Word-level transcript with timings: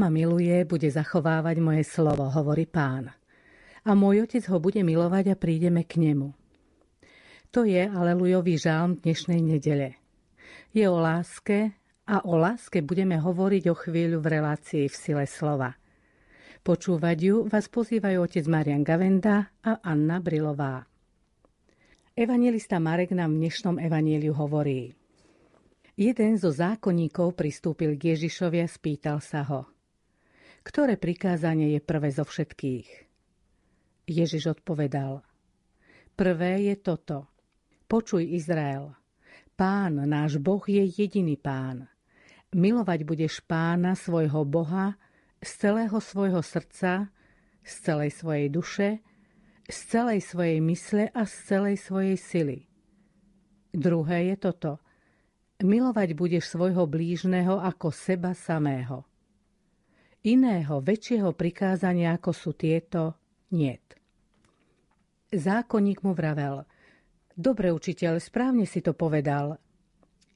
Ma 0.00 0.08
miluje, 0.08 0.64
bude 0.64 0.88
zachovávať 0.88 1.60
moje 1.60 1.84
slovo, 1.84 2.24
hovorí 2.32 2.64
pán. 2.64 3.12
A 3.84 3.92
môj 3.92 4.24
otec 4.24 4.40
ho 4.48 4.56
bude 4.56 4.80
milovať 4.80 5.28
a 5.28 5.36
prídeme 5.36 5.84
k 5.84 6.00
nemu. 6.00 6.32
To 7.52 7.68
je 7.68 7.84
alelujový 7.84 8.56
žálm 8.56 8.96
dnešnej 9.04 9.44
nedele. 9.44 10.00
Je 10.72 10.88
o 10.88 10.96
láske 10.96 11.76
a 12.08 12.24
o 12.24 12.32
láske 12.40 12.80
budeme 12.80 13.20
hovoriť 13.20 13.68
o 13.68 13.76
chvíľu 13.76 14.24
v 14.24 14.40
relácii 14.40 14.88
v 14.88 14.96
sile 14.96 15.28
slova. 15.28 15.76
Počúvať 16.64 17.18
ju 17.20 17.36
vás 17.44 17.68
pozývajú 17.68 18.24
otec 18.24 18.48
Marian 18.48 18.80
Gavenda 18.80 19.52
a 19.60 19.84
Anna 19.84 20.16
Brilová. 20.24 20.80
Evangelista 22.16 22.80
Marek 22.80 23.12
nám 23.12 23.36
v 23.36 23.44
dnešnom 23.44 23.76
evaníliu 23.76 24.32
hovorí– 24.32 24.88
Jeden 26.00 26.40
zo 26.40 26.48
zákonníkov 26.48 27.36
pristúpil 27.36 27.92
k 28.00 28.16
Ježišovi 28.16 28.64
a 28.64 28.68
spýtal 28.70 29.20
sa 29.20 29.44
ho, 29.44 29.68
ktoré 30.62 31.00
prikázanie 31.00 31.76
je 31.76 31.80
prvé 31.80 32.08
zo 32.12 32.24
všetkých? 32.24 32.88
Ježiš 34.10 34.58
odpovedal, 34.58 35.22
prvé 36.18 36.66
je 36.70 36.76
toto. 36.80 37.30
Počuj 37.90 38.22
Izrael, 38.22 38.94
pán, 39.58 39.98
náš 40.06 40.38
Boh 40.38 40.62
je 40.66 40.82
jediný 40.86 41.34
pán. 41.34 41.90
Milovať 42.50 43.06
budeš 43.06 43.42
pána 43.46 43.94
svojho 43.94 44.42
Boha 44.42 44.98
z 45.38 45.50
celého 45.58 45.98
svojho 45.98 46.42
srdca, 46.42 47.10
z 47.62 47.72
celej 47.82 48.10
svojej 48.14 48.48
duše, 48.50 48.88
z 49.70 49.78
celej 49.86 50.20
svojej 50.26 50.58
mysle 50.62 51.04
a 51.14 51.22
z 51.26 51.34
celej 51.46 51.76
svojej 51.78 52.16
sily. 52.18 52.58
Druhé 53.70 54.34
je 54.34 54.36
toto– 54.38 54.72
Milovať 55.60 56.16
budeš 56.16 56.56
svojho 56.56 56.88
blížneho 56.88 57.60
ako 57.60 57.92
seba 57.92 58.32
samého. 58.32 59.04
Iného, 60.20 60.84
väčšieho 60.84 61.32
prikázania 61.32 62.12
ako 62.20 62.36
sú 62.36 62.52
tieto, 62.52 63.16
niet. 63.56 63.96
Zákonník 65.32 66.04
mu 66.04 66.12
vravel, 66.12 66.68
dobre 67.32 67.72
učiteľ, 67.72 68.20
správne 68.20 68.68
si 68.68 68.84
to 68.84 68.92
povedal. 68.92 69.56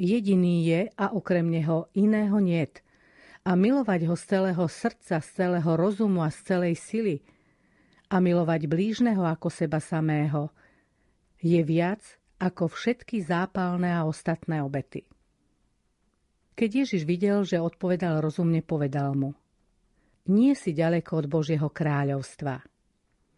Jediný 0.01 0.65
je 0.65 0.81
a 0.89 1.13
okrem 1.13 1.45
neho 1.53 1.93
iného 1.93 2.41
niet. 2.41 2.81
A 3.45 3.61
milovať 3.61 4.09
ho 4.09 4.17
z 4.17 4.25
celého 4.25 4.65
srdca, 4.65 5.21
z 5.21 5.29
celého 5.37 5.77
rozumu 5.77 6.25
a 6.25 6.33
z 6.33 6.41
celej 6.49 6.75
sily 6.81 7.17
a 8.09 8.25
milovať 8.25 8.65
blížneho 8.65 9.21
ako 9.21 9.53
seba 9.53 9.85
samého 9.85 10.49
je 11.45 11.61
viac 11.61 12.01
ako 12.41 12.73
všetky 12.73 13.21
zápalné 13.21 13.93
a 13.93 14.09
ostatné 14.09 14.65
obety. 14.65 15.05
Keď 16.57 16.71
Ježiš 16.73 17.05
videl, 17.05 17.45
že 17.45 17.61
odpovedal 17.61 18.25
rozumne, 18.25 18.65
povedal 18.65 19.13
mu 19.13 19.37
Nie 20.25 20.57
si 20.57 20.73
ďaleko 20.73 21.21
od 21.21 21.27
Božieho 21.29 21.69
kráľovstva. 21.69 22.65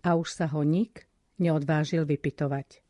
A 0.06 0.08
už 0.14 0.28
sa 0.30 0.46
ho 0.46 0.62
nik 0.62 1.10
neodvážil 1.42 2.06
vypitovať. 2.06 2.86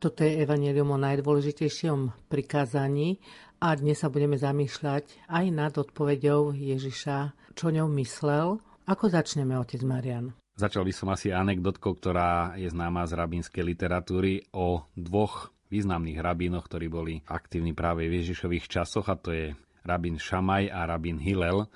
Toto 0.00 0.24
je 0.24 0.32
evanelium 0.40 0.96
o 0.96 0.98
najdôležitejšom 1.04 2.32
prikázaní 2.32 3.20
a 3.60 3.76
dnes 3.76 4.00
sa 4.00 4.08
budeme 4.08 4.40
zamýšľať 4.40 5.28
aj 5.28 5.44
nad 5.52 5.76
odpovedou 5.76 6.56
Ježiša, 6.56 7.36
čo 7.52 7.68
ňou 7.68 7.84
myslel. 8.00 8.64
Ako 8.88 9.12
začneme, 9.12 9.60
otec 9.60 9.84
Marian? 9.84 10.32
Začal 10.56 10.88
by 10.88 10.92
som 10.96 11.12
asi 11.12 11.36
anekdotkou, 11.36 12.00
ktorá 12.00 12.56
je 12.56 12.72
známa 12.72 13.04
z 13.04 13.12
rabínskej 13.12 13.60
literatúry 13.60 14.48
o 14.56 14.88
dvoch 14.96 15.52
významných 15.68 16.16
rabínoch, 16.16 16.64
ktorí 16.64 16.88
boli 16.88 17.20
aktívni 17.28 17.76
práve 17.76 18.08
v 18.08 18.24
Ježišových 18.24 18.72
časoch 18.72 19.04
a 19.12 19.20
to 19.20 19.36
je 19.36 19.52
rabín 19.84 20.16
Šamaj 20.16 20.72
a 20.72 20.88
rabín 20.88 21.20
Hillel. 21.20 21.68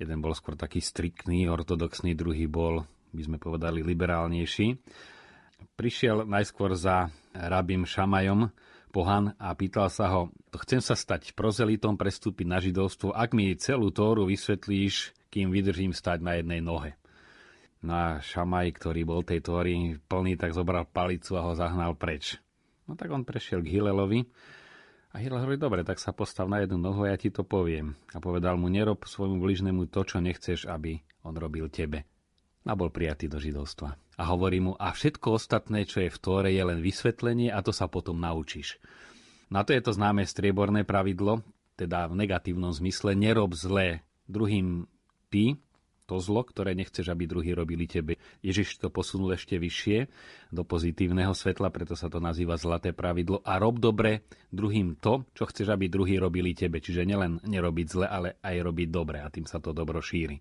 Jeden 0.00 0.24
bol 0.24 0.32
skôr 0.32 0.56
taký 0.56 0.80
striktný, 0.80 1.44
ortodoxný, 1.52 2.16
druhý 2.16 2.48
bol, 2.48 2.88
by 3.12 3.20
sme 3.20 3.36
povedali, 3.36 3.84
liberálnejší. 3.84 4.80
Prišiel 5.76 6.24
najskôr 6.24 6.72
za 6.72 7.12
rabím 7.36 7.84
Šamajom, 7.84 8.48
pohan, 8.88 9.36
a 9.36 9.52
pýtal 9.52 9.92
sa 9.92 10.08
ho, 10.08 10.32
chcem 10.64 10.80
sa 10.80 10.96
stať 10.96 11.36
prozelitom, 11.36 12.00
prestúpiť 12.00 12.46
na 12.48 12.64
židovstvo, 12.64 13.12
ak 13.12 13.36
mi 13.36 13.52
celú 13.60 13.92
Tóru 13.92 14.24
vysvetlíš, 14.24 15.12
kým 15.28 15.52
vydržím 15.52 15.92
stať 15.92 16.24
na 16.24 16.40
jednej 16.40 16.64
nohe. 16.64 16.96
No 17.84 17.92
a 17.92 18.06
Šamaj, 18.24 18.72
ktorý 18.80 19.04
bol 19.04 19.20
tej 19.20 19.44
Tóry 19.44 20.00
plný, 20.00 20.40
tak 20.40 20.56
zobral 20.56 20.88
palicu 20.88 21.36
a 21.36 21.44
ho 21.44 21.52
zahnal 21.52 21.92
preč. 21.92 22.40
No 22.88 22.96
tak 22.96 23.12
on 23.12 23.28
prešiel 23.28 23.60
k 23.60 23.76
Hilelovi 23.76 24.24
a 25.12 25.20
Hilel 25.20 25.44
hovorí, 25.44 25.60
dobre, 25.60 25.84
tak 25.84 26.00
sa 26.00 26.16
postav 26.16 26.48
na 26.48 26.64
jednu 26.64 26.80
nohu 26.80 27.04
a 27.04 27.12
ja 27.12 27.20
ti 27.20 27.28
to 27.28 27.44
poviem. 27.44 27.96
A 28.12 28.20
povedal 28.20 28.56
mu, 28.56 28.72
nerob 28.72 29.04
svojmu 29.04 29.44
bližnému 29.44 29.92
to, 29.92 30.08
čo 30.08 30.24
nechceš, 30.24 30.68
aby 30.72 31.04
on 31.20 31.36
robil 31.36 31.68
tebe 31.68 32.08
a 32.66 32.72
bol 32.74 32.90
prijatý 32.90 33.30
do 33.30 33.38
židovstva. 33.38 33.94
A 34.16 34.32
hovorí 34.32 34.64
mu, 34.64 34.72
a 34.80 34.96
všetko 34.96 35.36
ostatné, 35.36 35.84
čo 35.84 36.00
je 36.00 36.08
v 36.08 36.20
Tóre, 36.20 36.50
je 36.52 36.64
len 36.64 36.80
vysvetlenie 36.80 37.52
a 37.52 37.60
to 37.60 37.72
sa 37.72 37.84
potom 37.84 38.16
naučíš. 38.16 38.80
Na 39.52 39.62
to 39.62 39.76
je 39.76 39.84
to 39.84 39.92
známe 39.92 40.24
strieborné 40.24 40.88
pravidlo, 40.88 41.44
teda 41.76 42.08
v 42.08 42.24
negatívnom 42.24 42.72
zmysle, 42.72 43.12
nerob 43.12 43.52
zlé 43.52 44.00
druhým 44.26 44.88
ty, 45.28 45.60
to 46.06 46.22
zlo, 46.22 46.46
ktoré 46.46 46.78
nechceš, 46.78 47.10
aby 47.10 47.26
druhí 47.26 47.50
robili 47.50 47.90
tebe. 47.90 48.14
Ježiš 48.38 48.78
to 48.78 48.94
posunul 48.94 49.34
ešte 49.34 49.58
vyššie 49.58 50.06
do 50.54 50.62
pozitívneho 50.62 51.34
svetla, 51.34 51.74
preto 51.74 51.98
sa 51.98 52.06
to 52.06 52.22
nazýva 52.22 52.54
zlaté 52.54 52.94
pravidlo. 52.94 53.42
A 53.42 53.58
rob 53.58 53.82
dobre 53.82 54.22
druhým 54.54 55.02
to, 55.02 55.26
čo 55.34 55.50
chceš, 55.50 55.74
aby 55.74 55.90
druhí 55.90 56.14
robili 56.16 56.54
tebe. 56.54 56.78
Čiže 56.78 57.02
nielen 57.02 57.42
nerobiť 57.42 57.86
zle, 57.90 58.06
ale 58.06 58.38
aj 58.38 58.54
robiť 58.62 58.88
dobre 58.88 59.18
a 59.18 59.26
tým 59.26 59.50
sa 59.50 59.58
to 59.58 59.74
dobro 59.74 59.98
šíri. 59.98 60.38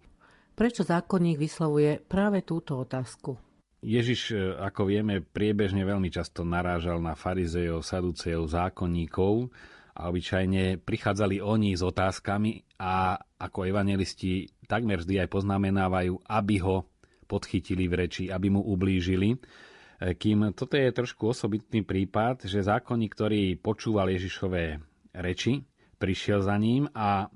Prečo 0.53 0.85
zákonník 0.85 1.41
vyslovuje 1.41 1.97
práve 2.05 2.45
túto 2.45 2.77
otázku? 2.77 3.54
Ježiš, 3.85 4.33
e, 4.33 4.57
ako 4.57 4.89
vieme, 4.89 5.21
priebežne 5.21 5.85
veľmi 5.85 6.09
často 6.09 6.41
narážal 6.41 6.97
na 6.97 7.13
farizejov, 7.13 7.85
saducejov, 7.85 8.49
zákonníkov 8.49 9.53
a 9.93 10.09
obyčajne 10.09 10.81
prichádzali 10.81 11.37
oni 11.37 11.77
s 11.77 11.85
otázkami 11.85 12.81
a 12.81 13.21
ako 13.37 13.69
evangelisti 13.69 14.49
takmer 14.65 15.05
vždy 15.05 15.21
aj 15.21 15.29
poznamenávajú, 15.29 16.17
aby 16.25 16.55
ho 16.65 16.89
podchytili 17.29 17.85
v 17.85 17.93
reči, 18.09 18.23
aby 18.33 18.49
mu 18.49 18.65
ublížili. 18.65 19.37
E, 19.37 20.17
kým 20.17 20.57
toto 20.57 20.81
je 20.81 20.89
trošku 20.89 21.29
osobitný 21.29 21.85
prípad, 21.85 22.49
že 22.49 22.65
zákonník, 22.65 23.13
ktorý 23.13 23.61
počúval 23.61 24.09
Ježišové 24.09 24.81
reči, 25.13 25.61
prišiel 26.01 26.41
za 26.41 26.57
ním 26.57 26.89
a 26.91 27.29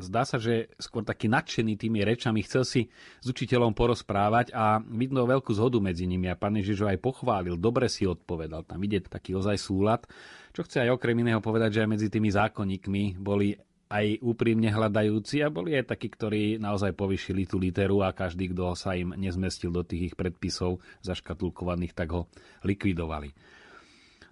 zdá 0.00 0.24
sa, 0.24 0.40
že 0.40 0.72
skôr 0.80 1.04
taký 1.04 1.28
nadšený 1.28 1.76
tými 1.76 2.00
rečami 2.02 2.42
chcel 2.44 2.64
si 2.64 2.82
s 3.20 3.26
učiteľom 3.28 3.76
porozprávať 3.76 4.52
a 4.56 4.80
vidno 4.80 5.28
veľkú 5.28 5.52
zhodu 5.54 5.78
medzi 5.78 6.08
nimi 6.08 6.26
a 6.26 6.36
pán 6.36 6.58
Ježiš 6.58 6.84
ho 6.84 6.88
aj 6.88 6.98
pochválil, 6.98 7.60
dobre 7.60 7.86
si 7.86 8.08
odpovedal, 8.08 8.64
tam 8.64 8.80
vidieť 8.80 9.12
taký 9.12 9.36
ozaj 9.36 9.56
súlad, 9.60 10.08
čo 10.50 10.66
chce 10.66 10.88
aj 10.88 10.96
okrem 10.96 11.20
iného 11.20 11.38
povedať, 11.38 11.78
že 11.78 11.82
aj 11.86 11.92
medzi 11.92 12.08
tými 12.10 12.32
zákonníkmi 12.32 13.20
boli 13.20 13.54
aj 13.90 14.22
úprimne 14.22 14.70
hľadajúci 14.70 15.42
a 15.42 15.50
boli 15.50 15.74
aj 15.74 15.90
takí, 15.90 16.06
ktorí 16.14 16.62
naozaj 16.62 16.94
povyšili 16.94 17.42
tú 17.50 17.58
literu 17.58 18.06
a 18.06 18.14
každý, 18.14 18.54
kto 18.54 18.78
sa 18.78 18.94
im 18.94 19.18
nezmestil 19.18 19.74
do 19.74 19.82
tých 19.82 20.14
ich 20.14 20.14
predpisov 20.14 20.78
zaškatulkovaných, 21.02 21.92
tak 21.92 22.14
ho 22.14 22.30
likvidovali. 22.62 23.34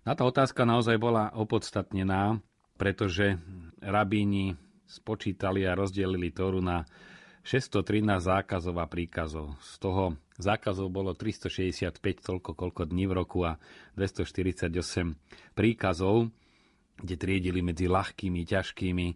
Na 0.07 0.15
tá 0.15 0.23
otázka 0.23 0.63
naozaj 0.63 0.97
bola 1.03 1.35
opodstatnená, 1.35 2.39
pretože 2.79 3.35
rabíni 3.83 4.55
spočítali 4.89 5.69
a 5.69 5.77
rozdelili 5.77 6.33
Tóru 6.33 6.65
na 6.65 6.89
613 7.45 8.09
zákazov 8.19 8.77
a 8.81 8.89
príkazov. 8.89 9.55
Z 9.61 9.79
toho 9.85 10.17
zákazov 10.41 10.89
bolo 10.89 11.13
365, 11.13 12.01
toľko 12.01 12.57
koľko 12.57 12.83
dní 12.89 13.05
v 13.05 13.13
roku 13.13 13.45
a 13.45 13.61
248 13.95 14.73
príkazov. 15.53 16.33
kde 16.99 17.15
triedili 17.15 17.63
medzi 17.63 17.87
ľahkými, 17.87 18.43
ťažkými 18.43 19.09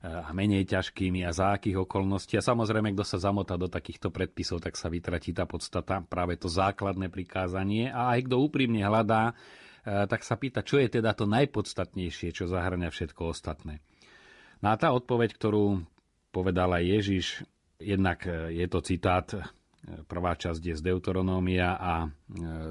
a 0.00 0.32
menej 0.32 0.64
ťažkými 0.64 1.20
a 1.28 1.30
za 1.32 1.60
akých 1.60 1.84
okolností. 1.84 2.40
A 2.40 2.44
samozrejme, 2.44 2.96
kto 2.96 3.04
sa 3.04 3.20
zamotá 3.20 3.60
do 3.60 3.68
takýchto 3.68 4.08
predpisov, 4.08 4.64
tak 4.64 4.76
sa 4.76 4.88
vytratí 4.88 5.36
tá 5.36 5.44
podstata, 5.44 6.00
práve 6.00 6.40
to 6.40 6.48
základné 6.48 7.12
prikázanie. 7.12 7.92
A 7.92 8.16
aj 8.16 8.24
kto 8.28 8.40
úprimne 8.40 8.80
hľadá, 8.80 9.36
tak 9.84 10.24
sa 10.24 10.40
pýta, 10.40 10.64
čo 10.64 10.80
je 10.80 11.00
teda 11.00 11.12
to 11.12 11.28
najpodstatnejšie, 11.28 12.32
čo 12.32 12.48
zahrania 12.48 12.88
všetko 12.88 13.32
ostatné. 13.32 13.84
No 14.60 14.72
a 14.72 14.76
tá 14.76 14.92
odpoveď, 14.92 15.36
ktorú 15.40 15.80
povedala 16.28 16.84
Ježiš, 16.84 17.44
jednak 17.80 18.28
je 18.52 18.66
to 18.68 18.84
citát, 18.84 19.24
prvá 20.04 20.36
časť 20.36 20.60
je 20.60 20.74
z 20.76 20.82
Deuteronómia 20.84 21.80
a 21.80 22.12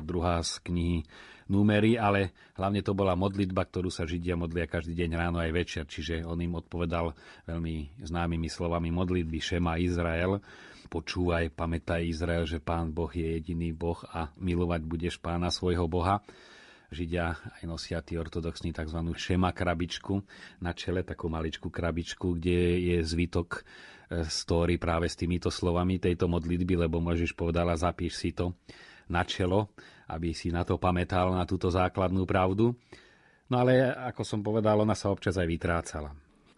druhá 0.05 0.37
z 0.45 0.61
knihy 0.69 1.01
númery, 1.49 1.97
ale 1.97 2.29
hlavne 2.53 2.85
to 2.85 2.93
bola 2.93 3.17
modlitba, 3.17 3.65
ktorú 3.65 3.89
sa 3.89 4.05
Židia 4.05 4.37
modlia 4.37 4.69
každý 4.69 4.93
deň 4.93 5.09
ráno 5.17 5.41
aj 5.41 5.49
večer, 5.49 5.83
čiže 5.89 6.21
on 6.21 6.37
im 6.37 6.53
odpovedal 6.61 7.17
veľmi 7.49 8.05
známymi 8.05 8.45
slovami 8.45 8.93
modlitby 8.93 9.41
Šema 9.41 9.81
Izrael. 9.81 10.37
Počúvaj, 10.93 11.49
pamätaj 11.57 12.05
Izrael, 12.05 12.45
že 12.45 12.61
Pán 12.61 12.93
Boh 12.93 13.09
je 13.09 13.41
jediný 13.41 13.73
Boh 13.73 13.97
a 14.13 14.29
milovať 14.37 14.81
budeš 14.85 15.17
Pána 15.17 15.49
svojho 15.49 15.89
Boha. 15.89 16.21
Židia 16.89 17.37
aj 17.61 17.63
nosia 17.69 18.01
tí 18.01 18.17
ortodoxní 18.17 18.73
tzv. 18.73 18.99
šema 19.13 19.53
krabičku 19.53 20.25
na 20.61 20.73
čele, 20.73 21.05
takú 21.05 21.29
maličkú 21.29 21.69
krabičku, 21.69 22.37
kde 22.37 22.59
je 22.81 22.97
zvytok 23.05 23.61
e, 23.61 23.61
story 24.25 24.81
práve 24.81 25.05
s 25.05 25.13
týmito 25.13 25.53
slovami 25.53 26.01
tejto 26.01 26.25
modlitby, 26.25 26.89
lebo 26.89 26.97
môžeš 26.97 27.37
povedala, 27.37 27.77
zapíš 27.77 28.17
si 28.17 28.33
to 28.33 28.57
na 29.05 29.21
čelo 29.21 29.69
aby 30.09 30.33
si 30.33 30.49
na 30.49 30.65
to 30.65 30.81
pamätal, 30.81 31.29
na 31.37 31.45
túto 31.45 31.69
základnú 31.69 32.25
pravdu. 32.25 32.73
No 33.49 33.61
ale, 33.61 33.93
ako 33.93 34.21
som 34.25 34.39
povedal, 34.41 34.81
ona 34.81 34.97
sa 34.97 35.13
občas 35.13 35.37
aj 35.37 35.45
vytrácala. 35.45 36.09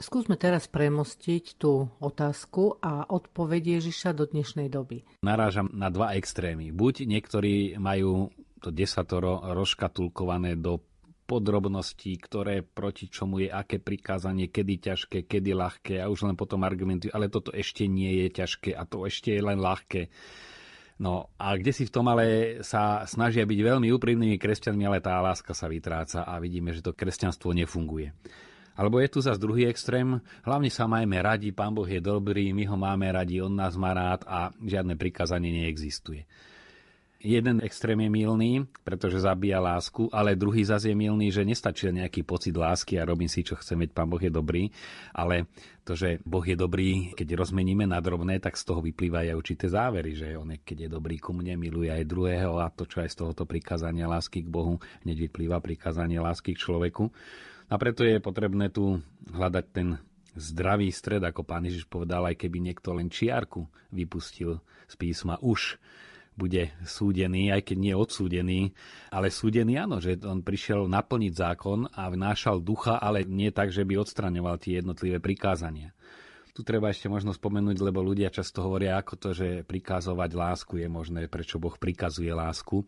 Skúsme 0.01 0.33
teraz 0.33 0.65
premostiť 0.65 1.61
tú 1.61 1.85
otázku 2.01 2.81
a 2.81 3.05
odpoveď 3.05 3.77
Ježiša 3.77 4.17
do 4.17 4.25
dnešnej 4.25 4.65
doby. 4.65 5.05
Narážam 5.21 5.69
na 5.77 5.93
dva 5.93 6.17
extrémy. 6.17 6.73
Buď 6.73 7.05
niektorí 7.05 7.77
majú 7.77 8.33
to 8.61 8.69
desatoro 8.69 9.41
rozkatulkované 9.41 10.55
do 10.61 10.79
podrobností, 11.25 12.19
ktoré 12.19 12.59
proti 12.59 13.07
čomu 13.07 13.39
je 13.39 13.49
aké 13.49 13.79
prikázanie, 13.79 14.51
kedy 14.51 14.91
ťažké, 14.91 15.17
kedy 15.31 15.55
ľahké 15.55 16.03
a 16.03 16.11
už 16.11 16.27
len 16.27 16.35
potom 16.35 16.67
argumentujú, 16.67 17.09
ale 17.15 17.31
toto 17.31 17.55
ešte 17.55 17.87
nie 17.87 18.27
je 18.27 18.43
ťažké 18.43 18.75
a 18.75 18.83
to 18.83 19.07
ešte 19.07 19.31
je 19.31 19.41
len 19.41 19.57
ľahké. 19.57 20.11
No 21.01 21.33
a 21.39 21.57
kde 21.57 21.71
si 21.73 21.87
v 21.87 21.93
tom 21.93 22.05
ale 22.11 22.59
sa 22.61 23.07
snažia 23.09 23.47
byť 23.47 23.59
veľmi 23.63 23.89
úprimnými 23.89 24.37
kresťanmi, 24.37 24.83
ale 24.85 25.01
tá 25.01 25.17
láska 25.23 25.55
sa 25.55 25.65
vytráca 25.65 26.27
a 26.27 26.37
vidíme, 26.37 26.75
že 26.75 26.83
to 26.85 26.93
kresťanstvo 26.93 27.55
nefunguje. 27.55 28.13
Alebo 28.75 28.99
je 28.99 29.09
tu 29.09 29.19
zase 29.23 29.39
druhý 29.39 29.67
extrém, 29.67 30.19
hlavne 30.43 30.69
sa 30.71 30.87
majme 30.87 31.19
radi, 31.19 31.51
Pán 31.51 31.75
Boh 31.75 31.87
je 31.87 31.99
dobrý, 31.99 32.51
my 32.51 32.67
ho 32.69 32.77
máme 32.79 33.07
radi, 33.07 33.39
on 33.39 33.55
nás 33.55 33.75
má 33.79 33.95
rád 33.95 34.27
a 34.27 34.51
žiadne 34.59 34.95
prikázanie 34.99 35.63
neexistuje. 35.63 36.27
Jeden 37.21 37.61
extrém 37.61 38.01
je 38.01 38.09
milný, 38.09 38.65
pretože 38.81 39.21
zabíja 39.21 39.61
lásku, 39.61 40.09
ale 40.09 40.33
druhý 40.33 40.65
zase 40.65 40.89
je 40.89 40.97
milný, 40.97 41.29
že 41.29 41.45
nestačí 41.45 41.93
nejaký 41.93 42.25
pocit 42.25 42.49
lásky 42.57 42.97
a 42.97 43.05
robím 43.05 43.29
si, 43.29 43.45
čo 43.45 43.53
chcem, 43.61 43.77
veď 43.85 43.93
Pán 43.93 44.09
Boh 44.09 44.17
je 44.17 44.33
dobrý, 44.33 44.73
ale 45.13 45.45
to, 45.85 45.93
že 45.93 46.17
Boh 46.25 46.41
je 46.41 46.57
dobrý, 46.57 47.13
keď 47.13 47.37
rozmeníme 47.37 47.85
na 47.85 48.01
drobné, 48.01 48.41
tak 48.41 48.57
z 48.57 48.65
toho 48.65 48.81
vyplývajú 48.81 49.27
aj 49.29 49.37
určité 49.37 49.69
závery, 49.69 50.17
že 50.17 50.33
on, 50.33 50.49
keď 50.65 50.89
je 50.89 50.89
dobrý 50.89 51.21
ku 51.21 51.29
mne, 51.29 51.61
miluje 51.61 51.93
aj 51.93 52.09
druhého 52.09 52.57
a 52.57 52.73
to, 52.73 52.89
čo 52.89 53.05
aj 53.05 53.13
z 53.13 53.17
tohoto 53.21 53.45
prikázania 53.45 54.09
lásky 54.09 54.41
k 54.41 54.49
Bohu, 54.49 54.81
hneď 55.05 55.29
vyplýva 55.29 55.61
prikázanie 55.61 56.17
lásky 56.17 56.57
k 56.57 56.63
človeku. 56.65 57.05
A 57.69 57.77
preto 57.77 58.01
je 58.01 58.17
potrebné 58.17 58.73
tu 58.73 58.97
hľadať 59.29 59.65
ten 59.69 60.01
zdravý 60.33 60.89
stred, 60.89 61.21
ako 61.21 61.45
pán 61.45 61.69
Ježiš 61.69 61.85
povedal, 61.85 62.25
aj 62.25 62.39
keby 62.41 62.65
niekto 62.65 62.97
len 62.97 63.13
čiarku 63.13 63.69
vypustil 63.93 64.57
z 64.89 64.93
písma 64.97 65.37
už, 65.43 65.77
bude 66.41 66.73
súdený, 66.81 67.53
aj 67.53 67.61
keď 67.69 67.77
nie 67.77 67.93
odsúdený, 67.93 68.73
ale 69.13 69.29
súdený 69.29 69.77
áno, 69.77 70.01
že 70.01 70.17
on 70.25 70.41
prišiel 70.41 70.89
naplniť 70.89 71.33
zákon 71.37 71.85
a 71.93 72.09
vnášal 72.09 72.65
ducha, 72.65 72.97
ale 72.97 73.21
nie 73.29 73.53
tak, 73.53 73.69
že 73.69 73.85
by 73.85 74.01
odstraňoval 74.01 74.57
tie 74.57 74.81
jednotlivé 74.81 75.21
prikázania. 75.21 75.93
Tu 76.57 76.65
treba 76.65 76.89
ešte 76.89 77.07
možno 77.07 77.31
spomenúť, 77.31 77.77
lebo 77.79 78.01
ľudia 78.01 78.33
často 78.33 78.65
hovoria, 78.65 78.97
ako 78.97 79.13
to, 79.21 79.29
že 79.37 79.47
prikazovať 79.69 80.31
lásku 80.33 80.73
je 80.81 80.89
možné, 80.89 81.29
prečo 81.29 81.61
Boh 81.61 81.77
prikazuje 81.77 82.33
lásku. 82.33 82.81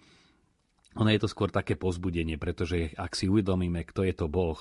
Ono 0.97 1.09
je 1.09 1.21
to 1.21 1.29
skôr 1.29 1.53
také 1.53 1.77
pozbudenie, 1.77 2.35
pretože 2.41 2.91
ak 2.97 3.13
si 3.13 3.29
uvedomíme, 3.29 3.85
kto 3.85 4.03
je 4.03 4.13
to 4.17 4.27
Boh, 4.27 4.57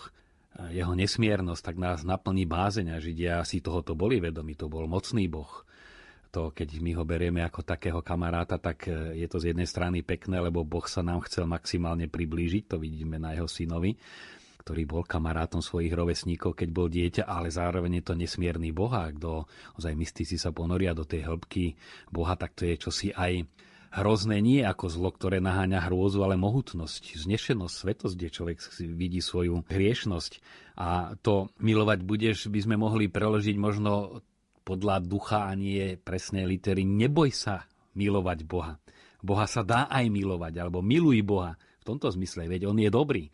jeho 0.68 0.92
nesmiernosť, 0.92 1.62
tak 1.64 1.76
nás 1.80 2.04
naplní 2.04 2.44
bázeň 2.44 2.92
a 2.92 3.00
Židia 3.00 3.40
si 3.48 3.64
tohoto 3.64 3.96
boli 3.96 4.20
vedomi, 4.20 4.52
to 4.52 4.68
bol 4.68 4.84
mocný 4.84 5.24
Boh 5.24 5.64
to, 6.32 6.48
keď 6.56 6.80
my 6.80 6.96
ho 6.96 7.04
berieme 7.04 7.44
ako 7.44 7.60
takého 7.60 8.00
kamaráta, 8.00 8.56
tak 8.56 8.88
e, 8.88 9.20
je 9.20 9.28
to 9.28 9.36
z 9.36 9.52
jednej 9.52 9.68
strany 9.68 10.00
pekné, 10.00 10.40
lebo 10.40 10.64
Boh 10.64 10.88
sa 10.88 11.04
nám 11.04 11.28
chcel 11.28 11.44
maximálne 11.44 12.08
priblížiť, 12.08 12.72
to 12.72 12.80
vidíme 12.80 13.20
na 13.20 13.36
jeho 13.36 13.44
synovi, 13.44 14.00
ktorý 14.64 14.82
bol 14.88 15.04
kamarátom 15.04 15.60
svojich 15.60 15.92
rovesníkov, 15.92 16.56
keď 16.56 16.68
bol 16.72 16.88
dieťa, 16.88 17.28
ale 17.28 17.52
zároveň 17.52 18.00
je 18.00 18.04
to 18.08 18.14
nesmierny 18.16 18.72
Boha. 18.72 19.12
Kto 19.12 19.44
ozaj 19.76 19.92
mystici 19.92 20.40
sa 20.40 20.56
ponoria 20.56 20.96
do 20.96 21.04
tej 21.04 21.28
hĺbky 21.28 21.76
Boha, 22.08 22.32
tak 22.40 22.56
to 22.56 22.64
je 22.64 22.80
čosi 22.80 23.12
aj 23.12 23.44
hrozné 23.92 24.40
nie 24.40 24.64
ako 24.64 24.88
zlo, 24.88 25.10
ktoré 25.12 25.44
naháňa 25.44 25.84
hrôzu, 25.84 26.24
ale 26.24 26.40
mohutnosť, 26.40 27.20
znešenosť, 27.28 27.74
svetosť, 27.76 28.14
kde 28.16 28.28
človek 28.32 28.58
vidí 28.88 29.20
svoju 29.20 29.68
hriešnosť. 29.68 30.40
A 30.80 31.12
to 31.20 31.52
milovať 31.60 32.00
budeš, 32.00 32.48
by 32.48 32.64
sme 32.64 32.80
mohli 32.80 33.12
preložiť 33.12 33.56
možno 33.60 34.24
podľa 34.62 35.02
ducha 35.02 35.50
a 35.50 35.52
nie 35.58 35.98
presné 35.98 36.46
litery. 36.46 36.86
Neboj 36.86 37.30
sa 37.34 37.66
milovať 37.98 38.38
Boha. 38.46 38.78
Boha 39.22 39.46
sa 39.46 39.62
dá 39.62 39.86
aj 39.86 40.10
milovať, 40.10 40.58
alebo 40.58 40.82
miluj 40.82 41.22
Boha. 41.22 41.54
V 41.82 41.84
tomto 41.86 42.10
zmysle, 42.10 42.50
veď 42.50 42.70
On 42.70 42.78
je 42.78 42.90
dobrý. 42.90 43.30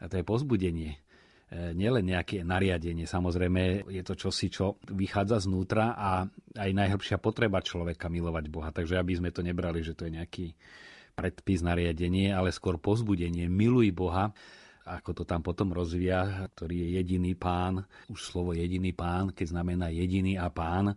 A 0.00 0.08
to 0.08 0.20
je 0.20 0.24
pozbudenie. 0.24 1.00
E, 1.48 1.72
nielen 1.72 2.08
nejaké 2.08 2.44
nariadenie, 2.44 3.08
samozrejme 3.08 3.88
je 3.88 4.02
to 4.04 4.16
čosi, 4.16 4.52
čo 4.52 4.80
vychádza 4.88 5.44
znútra 5.44 5.96
a 5.96 6.28
aj 6.56 6.70
najhlbšia 6.72 7.16
potreba 7.20 7.60
človeka 7.64 8.12
milovať 8.12 8.44
Boha. 8.52 8.72
Takže 8.72 9.00
aby 9.00 9.16
sme 9.16 9.30
to 9.32 9.40
nebrali, 9.40 9.80
že 9.80 9.96
to 9.96 10.08
je 10.08 10.16
nejaký 10.16 10.46
predpis, 11.14 11.62
nariadenie, 11.62 12.34
ale 12.34 12.50
skôr 12.50 12.76
pozbudenie. 12.76 13.46
Miluj 13.46 13.94
Boha 13.94 14.34
ako 14.84 15.10
to 15.16 15.24
tam 15.24 15.40
potom 15.40 15.72
rozvíja, 15.72 16.52
ktorý 16.52 16.84
je 16.84 16.88
jediný 17.00 17.32
pán. 17.32 17.88
Už 18.12 18.20
slovo 18.20 18.52
jediný 18.52 18.92
pán, 18.92 19.32
keď 19.32 19.56
znamená 19.56 19.88
jediný 19.88 20.36
a 20.36 20.52
pán. 20.52 20.92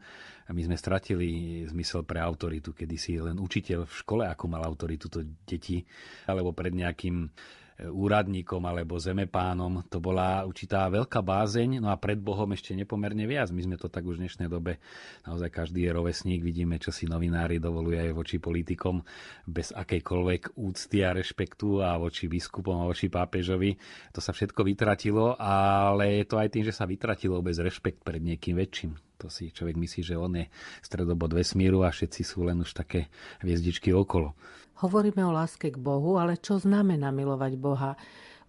A 0.47 0.49
my 0.51 0.61
sme 0.67 0.75
stratili 0.75 1.63
zmysel 1.71 2.03
pre 2.03 2.19
autoritu, 2.19 2.75
kedy 2.75 2.95
si 2.99 3.15
len 3.15 3.39
učiteľ 3.39 3.87
v 3.87 3.97
škole, 4.03 4.23
ako 4.27 4.45
mal 4.51 4.63
autoritu 4.67 5.07
to 5.07 5.23
deti, 5.47 5.87
alebo 6.27 6.51
pred 6.51 6.75
nejakým 6.75 7.31
úradníkom 7.77 8.65
alebo 8.65 8.97
zemepánom. 8.97 9.85
To 9.93 10.01
bola 10.01 10.41
určitá 10.49 10.89
veľká 10.89 11.21
bázeň, 11.21 11.77
no 11.77 11.93
a 11.93 11.97
pred 12.01 12.17
Bohom 12.17 12.49
ešte 12.49 12.73
nepomerne 12.73 13.29
viac. 13.29 13.53
My 13.53 13.61
sme 13.61 13.77
to 13.77 13.85
tak 13.85 14.01
už 14.01 14.17
v 14.17 14.25
dnešnej 14.25 14.49
dobe, 14.49 14.81
naozaj 15.29 15.53
každý 15.53 15.85
je 15.85 15.91
rovesník, 15.93 16.41
vidíme, 16.41 16.81
čo 16.81 16.89
si 16.89 17.05
novinári 17.05 17.61
dovolujú 17.61 18.01
aj 18.01 18.17
voči 18.17 18.37
politikom 18.41 19.05
bez 19.45 19.69
akejkoľvek 19.77 20.57
úcty 20.57 21.05
a 21.05 21.13
rešpektu 21.13 21.85
a 21.85 22.01
voči 22.01 22.25
biskupom 22.25 22.81
a 22.81 22.89
voči 22.89 23.13
pápežovi. 23.13 23.77
To 24.17 24.19
sa 24.25 24.33
všetko 24.33 24.65
vytratilo, 24.65 25.37
ale 25.37 26.23
je 26.23 26.25
to 26.25 26.41
aj 26.41 26.49
tým, 26.49 26.65
že 26.65 26.73
sa 26.73 26.89
vytratilo 26.89 27.37
bez 27.45 27.61
rešpekt 27.61 28.01
pred 28.01 28.19
niekým 28.19 28.57
väčším. 28.57 28.97
To 29.17 29.33
si 29.33 29.49
človek 29.49 29.77
myslí, 29.81 30.01
že 30.13 30.15
on 30.17 30.33
je 30.37 30.45
stredobod 30.85 31.33
vesmíru 31.33 31.81
a 31.81 31.89
všetci 31.89 32.21
sú 32.21 32.45
len 32.45 32.61
už 32.61 32.73
také 32.77 33.09
hviezdičky 33.41 33.89
okolo. 33.89 34.37
Hovoríme 34.77 35.25
o 35.25 35.33
láske 35.33 35.73
k 35.73 35.81
Bohu, 35.81 36.21
ale 36.21 36.37
čo 36.37 36.61
znamená 36.61 37.09
milovať 37.09 37.53
Boha? 37.57 37.97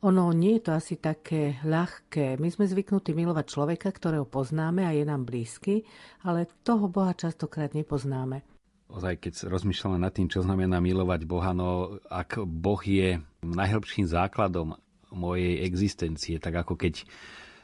Ono 0.04 0.28
nie 0.36 0.60
je 0.60 0.68
to 0.68 0.72
asi 0.76 1.00
také 1.00 1.56
ľahké. 1.64 2.36
My 2.36 2.52
sme 2.52 2.68
zvyknutí 2.68 3.16
milovať 3.16 3.48
človeka, 3.48 3.88
ktorého 3.88 4.28
poznáme 4.28 4.84
a 4.84 4.92
je 4.92 5.08
nám 5.08 5.24
blízky, 5.24 5.88
ale 6.20 6.44
toho 6.60 6.92
Boha 6.92 7.16
častokrát 7.16 7.72
nepoznáme. 7.72 8.44
Ozaj, 8.92 9.24
keď 9.24 9.32
rozmýšľame 9.48 9.96
nad 9.96 10.12
tým, 10.12 10.28
čo 10.28 10.44
znamená 10.44 10.84
milovať 10.84 11.24
Boha, 11.24 11.56
no 11.56 11.96
ak 12.12 12.44
Boh 12.44 12.80
je 12.84 13.24
najhlbším 13.40 14.04
základom 14.04 14.76
mojej 15.08 15.64
existencie, 15.64 16.36
tak 16.36 16.60
ako 16.60 16.76
keď 16.76 17.08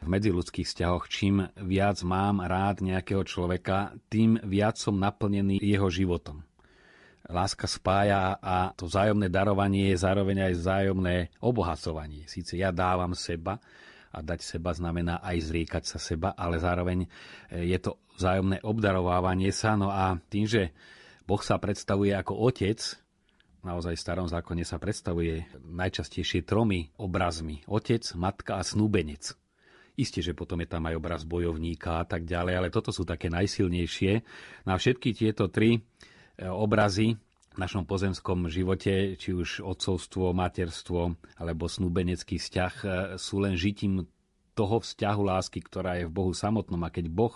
v 0.00 0.08
medziludských 0.08 0.64
vzťahoch, 0.64 1.04
čím 1.12 1.52
viac 1.60 2.00
mám 2.00 2.40
rád 2.40 2.80
nejakého 2.80 3.28
človeka, 3.28 3.92
tým 4.08 4.40
viac 4.40 4.80
som 4.80 4.96
naplnený 4.96 5.60
jeho 5.60 5.92
životom 5.92 6.48
láska 7.28 7.64
spája 7.64 8.36
a 8.36 8.72
to 8.76 8.84
vzájomné 8.84 9.32
darovanie 9.32 9.92
je 9.92 10.02
zároveň 10.04 10.52
aj 10.52 10.54
vzájomné 10.60 11.16
obohacovanie. 11.40 12.28
Síce 12.28 12.60
ja 12.60 12.68
dávam 12.68 13.16
seba 13.16 13.56
a 14.14 14.18
dať 14.20 14.44
seba 14.44 14.70
znamená 14.76 15.24
aj 15.24 15.50
zriekať 15.50 15.84
sa 15.88 15.98
seba, 15.98 16.36
ale 16.36 16.60
zároveň 16.60 17.04
e, 17.04 17.08
je 17.74 17.78
to 17.80 17.96
vzájomné 18.20 18.62
obdarovávanie 18.62 19.50
sa. 19.50 19.74
No 19.74 19.90
a 19.90 20.20
tým, 20.30 20.46
že 20.46 20.70
Boh 21.24 21.40
sa 21.40 21.56
predstavuje 21.56 22.12
ako 22.12 22.36
otec, 22.46 22.78
naozaj 23.64 23.96
v 23.96 24.04
starom 24.04 24.28
zákone 24.28 24.62
sa 24.62 24.76
predstavuje 24.76 25.48
najčastejšie 25.64 26.44
tromi 26.44 26.92
obrazmi. 27.00 27.64
Otec, 27.64 28.04
matka 28.14 28.60
a 28.60 28.62
snúbenec. 28.62 29.32
Isté, 29.94 30.20
že 30.20 30.34
potom 30.34 30.58
je 30.58 30.68
tam 30.68 30.90
aj 30.90 30.98
obraz 30.98 31.22
bojovníka 31.22 32.02
a 32.02 32.04
tak 32.04 32.26
ďalej, 32.26 32.54
ale 32.58 32.68
toto 32.74 32.90
sú 32.90 33.06
také 33.06 33.30
najsilnejšie. 33.30 34.12
Na 34.66 34.74
všetky 34.74 35.14
tieto 35.14 35.46
tri 35.46 35.80
obrazy 36.40 37.14
v 37.54 37.58
našom 37.62 37.86
pozemskom 37.86 38.50
živote, 38.50 39.14
či 39.14 39.30
už 39.30 39.62
otcovstvo, 39.62 40.34
materstvo 40.34 41.14
alebo 41.38 41.70
snúbenecký 41.70 42.42
vzťah, 42.42 42.74
e, 42.82 42.86
sú 43.14 43.38
len 43.38 43.54
žitím 43.54 44.10
toho 44.58 44.82
vzťahu 44.82 45.22
lásky, 45.22 45.62
ktorá 45.62 46.02
je 46.02 46.10
v 46.10 46.14
Bohu 46.14 46.34
samotnom. 46.34 46.82
A 46.82 46.90
keď 46.90 47.10
Boh 47.10 47.34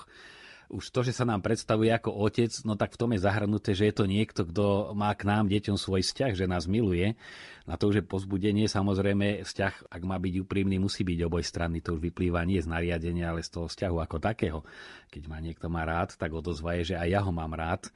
už 0.68 0.92
to, 0.92 1.00
že 1.00 1.16
sa 1.16 1.24
nám 1.24 1.40
predstavuje 1.40 1.88
ako 1.88 2.12
otec, 2.12 2.52
no 2.68 2.76
tak 2.76 2.92
v 2.92 3.00
tom 3.00 3.10
je 3.16 3.24
zahrnuté, 3.24 3.72
že 3.72 3.88
je 3.88 3.94
to 3.94 4.04
niekto, 4.04 4.44
kto 4.44 4.92
má 4.92 5.08
k 5.16 5.24
nám, 5.24 5.48
deťom, 5.48 5.80
svoj 5.80 6.04
vzťah, 6.04 6.32
že 6.36 6.44
nás 6.44 6.68
miluje. 6.68 7.16
Na 7.64 7.80
to 7.80 7.88
už 7.88 8.02
je 8.02 8.04
pozbudenie, 8.04 8.68
samozrejme, 8.68 9.48
vzťah, 9.48 9.88
ak 9.88 10.02
má 10.04 10.20
byť 10.20 10.34
úprimný, 10.44 10.76
musí 10.76 11.08
byť 11.08 11.18
oboj 11.24 11.40
strany. 11.40 11.80
To 11.88 11.96
už 11.96 12.12
vyplýva 12.12 12.44
nie 12.44 12.60
z 12.60 12.68
nariadenia, 12.68 13.32
ale 13.32 13.40
z 13.40 13.54
toho 13.54 13.66
vzťahu 13.70 13.96
ako 13.96 14.16
takého. 14.20 14.60
Keď 15.08 15.22
ma 15.24 15.40
niekto 15.40 15.72
má 15.72 15.88
rád, 15.88 16.12
tak 16.20 16.36
odozva 16.36 16.76
že 16.84 17.00
aj 17.00 17.08
ja 17.08 17.20
ho 17.24 17.32
mám 17.32 17.56
rád. 17.56 17.88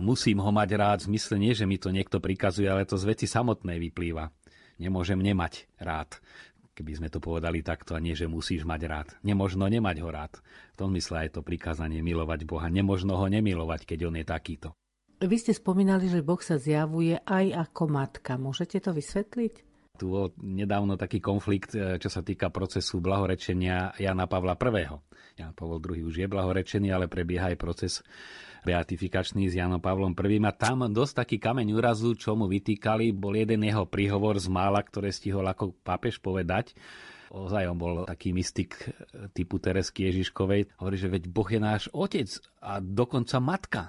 Musím 0.00 0.40
ho 0.40 0.50
mať 0.50 0.70
rád 0.74 0.98
v 1.04 1.14
zmysle 1.14 1.36
nie, 1.36 1.52
že 1.52 1.68
mi 1.68 1.76
to 1.76 1.92
niekto 1.92 2.18
prikazuje, 2.18 2.66
ale 2.66 2.88
to 2.88 2.96
z 2.96 3.04
veci 3.12 3.26
samotnej 3.28 3.76
vyplýva. 3.76 4.28
Nemôžem 4.80 5.20
nemať 5.20 5.68
rád 5.80 6.20
keby 6.76 6.92
sme 6.92 7.08
to 7.08 7.24
povedali 7.24 7.64
takto, 7.64 7.96
a 7.96 8.02
nie, 8.04 8.12
že 8.12 8.28
musíš 8.28 8.68
mať 8.68 8.80
rád. 8.84 9.08
Nemožno 9.24 9.64
nemať 9.64 9.96
ho 10.04 10.12
rád. 10.12 10.36
V 10.76 10.84
tom 10.84 10.92
mysle 10.92 11.24
aj 11.24 11.28
to 11.32 11.40
prikázanie 11.40 12.04
milovať 12.04 12.44
Boha. 12.44 12.68
Nemožno 12.68 13.16
ho 13.16 13.26
nemilovať, 13.32 13.88
keď 13.88 14.12
on 14.12 14.20
je 14.20 14.26
takýto. 14.28 14.68
Vy 15.16 15.40
ste 15.40 15.56
spomínali, 15.56 16.12
že 16.12 16.20
Boh 16.20 16.36
sa 16.44 16.60
zjavuje 16.60 17.16
aj 17.24 17.72
ako 17.72 17.88
matka. 17.88 18.36
Môžete 18.36 18.84
to 18.84 18.92
vysvetliť? 18.92 19.64
Tu 19.96 20.06
bol 20.06 20.30
nedávno 20.38 20.94
taký 21.00 21.18
konflikt, 21.18 21.72
e, 21.72 21.96
čo 21.96 22.12
sa 22.12 22.20
týka 22.20 22.52
procesu 22.52 23.00
blahorečenia 23.00 23.96
Jana 23.96 24.28
Pavla 24.28 24.54
I. 24.54 24.86
Jan 25.36 25.52
Pavel 25.52 25.80
II 25.84 26.08
už 26.08 26.16
je 26.16 26.28
blahorečený, 26.28 26.88
ale 26.92 27.12
prebieha 27.12 27.52
aj 27.52 27.60
proces 27.60 28.00
beatifikačný 28.64 29.46
s 29.46 29.54
Janom 29.54 29.78
Pavlom 29.78 30.16
I. 30.16 30.38
A 30.42 30.52
tam 30.56 30.88
dosť 30.88 31.24
taký 31.24 31.36
kameň 31.38 31.76
úrazu, 31.76 32.16
čo 32.16 32.34
mu 32.34 32.48
vytýkali, 32.48 33.12
bol 33.14 33.36
jeden 33.36 33.62
jeho 33.62 33.84
príhovor 33.84 34.40
z 34.40 34.48
mála, 34.48 34.80
ktoré 34.80 35.12
stihol 35.12 35.44
ako 35.46 35.76
pápež 35.84 36.18
povedať. 36.18 36.74
Ozaj 37.30 37.64
on 37.68 37.78
bol 37.78 37.94
taký 38.06 38.32
mystik 38.32 38.74
typu 39.34 39.58
Teresky 39.58 40.08
Ježiškovej. 40.08 40.78
Hovorí, 40.78 40.96
že 40.96 41.10
veď 41.10 41.22
Boh 41.28 41.46
je 41.46 41.60
náš 41.60 41.82
otec 41.92 42.30
a 42.62 42.78
dokonca 42.78 43.36
matka. 43.42 43.82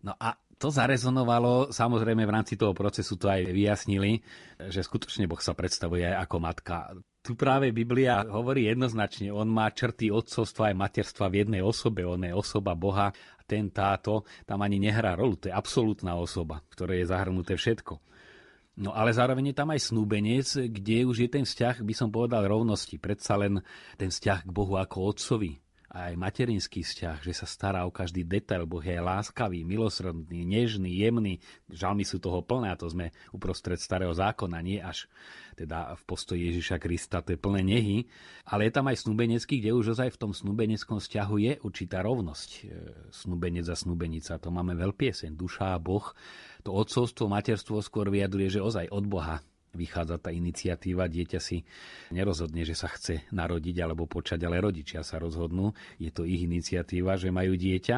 No 0.00 0.16
a 0.16 0.40
to 0.60 0.68
zarezonovalo, 0.68 1.72
samozrejme 1.72 2.28
v 2.28 2.34
rámci 2.36 2.60
toho 2.60 2.76
procesu 2.76 3.16
to 3.16 3.32
aj 3.32 3.48
vyjasnili, 3.48 4.20
že 4.68 4.84
skutočne 4.84 5.24
Boh 5.24 5.40
sa 5.40 5.56
predstavuje 5.56 6.04
aj 6.04 6.28
ako 6.28 6.36
matka. 6.36 6.92
Tu 7.24 7.32
práve 7.32 7.72
Biblia 7.72 8.20
hovorí 8.28 8.68
jednoznačne, 8.68 9.32
on 9.32 9.48
má 9.48 9.72
črty 9.72 10.12
otcovstva 10.12 10.72
aj 10.72 10.76
materstva 10.76 11.32
v 11.32 11.44
jednej 11.44 11.62
osobe, 11.64 12.04
on 12.04 12.28
je 12.28 12.36
osoba 12.36 12.76
Boha, 12.76 13.08
ten, 13.48 13.72
táto, 13.72 14.28
tam 14.44 14.60
ani 14.60 14.76
nehrá 14.76 15.16
rolu, 15.16 15.40
to 15.40 15.48
je 15.48 15.56
absolútna 15.56 16.20
osoba, 16.20 16.60
ktoré 16.68 17.00
je 17.00 17.08
zahrnuté 17.08 17.56
všetko. 17.56 17.96
No 18.80 18.96
ale 18.96 19.12
zároveň 19.12 19.52
je 19.52 19.56
tam 19.56 19.68
aj 19.72 19.80
snúbenec, 19.92 20.48
kde 20.72 21.04
už 21.04 21.24
je 21.24 21.28
ten 21.28 21.44
vzťah, 21.44 21.84
by 21.84 21.94
som 21.96 22.08
povedal, 22.08 22.48
rovnosti. 22.48 22.96
Predsa 22.96 23.36
len 23.36 23.60
ten 24.00 24.08
vzťah 24.08 24.48
k 24.48 24.54
Bohu 24.54 24.80
ako 24.80 25.12
otcovi, 25.12 25.60
aj 25.90 26.14
materinský 26.14 26.86
vzťah, 26.86 27.18
že 27.26 27.34
sa 27.34 27.50
stará 27.50 27.82
o 27.82 27.90
každý 27.90 28.22
detail. 28.22 28.62
Boh 28.62 28.82
je 28.82 28.94
láskavý, 28.94 29.66
milosrdný, 29.66 30.46
nežný, 30.46 30.94
jemný. 31.02 31.42
Žalmy 31.66 32.06
sú 32.06 32.22
toho 32.22 32.46
plné 32.46 32.70
a 32.70 32.78
to 32.78 32.86
sme 32.86 33.10
uprostred 33.34 33.82
starého 33.82 34.14
zákona, 34.14 34.62
nie 34.62 34.78
až 34.78 35.10
teda 35.58 35.98
v 35.98 36.02
postoji 36.06 36.40
Ježiša 36.48 36.78
Krista, 36.78 37.20
to 37.20 37.34
je 37.34 37.42
plné 37.42 37.66
nehy. 37.66 38.06
Ale 38.46 38.70
je 38.70 38.72
tam 38.72 38.86
aj 38.86 39.02
snúbenecký, 39.02 39.58
kde 39.58 39.74
už 39.74 39.98
ozaj 39.98 40.14
v 40.14 40.20
tom 40.22 40.30
snúbeneckom 40.30 41.02
vzťahu 41.02 41.34
je 41.42 41.52
určitá 41.66 42.06
rovnosť. 42.06 42.50
E, 42.50 42.58
snúbenec 43.10 43.66
a 43.66 43.76
snúbenica, 43.76 44.38
to 44.38 44.48
máme 44.54 44.78
veľpieseň. 44.78 45.34
Duša 45.34 45.74
a 45.74 45.82
Boh. 45.82 46.14
To 46.62 46.70
odcovstvo, 46.70 47.26
materstvo 47.26 47.82
skôr 47.82 48.08
vyjadruje, 48.08 48.56
že 48.56 48.64
ozaj 48.64 48.88
od 48.94 49.04
Boha 49.10 49.42
vychádza 49.74 50.18
tá 50.18 50.30
iniciatíva. 50.34 51.06
Dieťa 51.06 51.40
si 51.40 51.62
nerozhodne, 52.10 52.66
že 52.66 52.74
sa 52.74 52.90
chce 52.90 53.26
narodiť 53.30 53.76
alebo 53.82 54.10
počať, 54.10 54.42
ale 54.46 54.62
rodičia 54.62 55.06
sa 55.06 55.22
rozhodnú. 55.22 55.74
Je 55.98 56.10
to 56.10 56.26
ich 56.26 56.42
iniciatíva, 56.42 57.14
že 57.14 57.30
majú 57.30 57.54
dieťa 57.54 57.96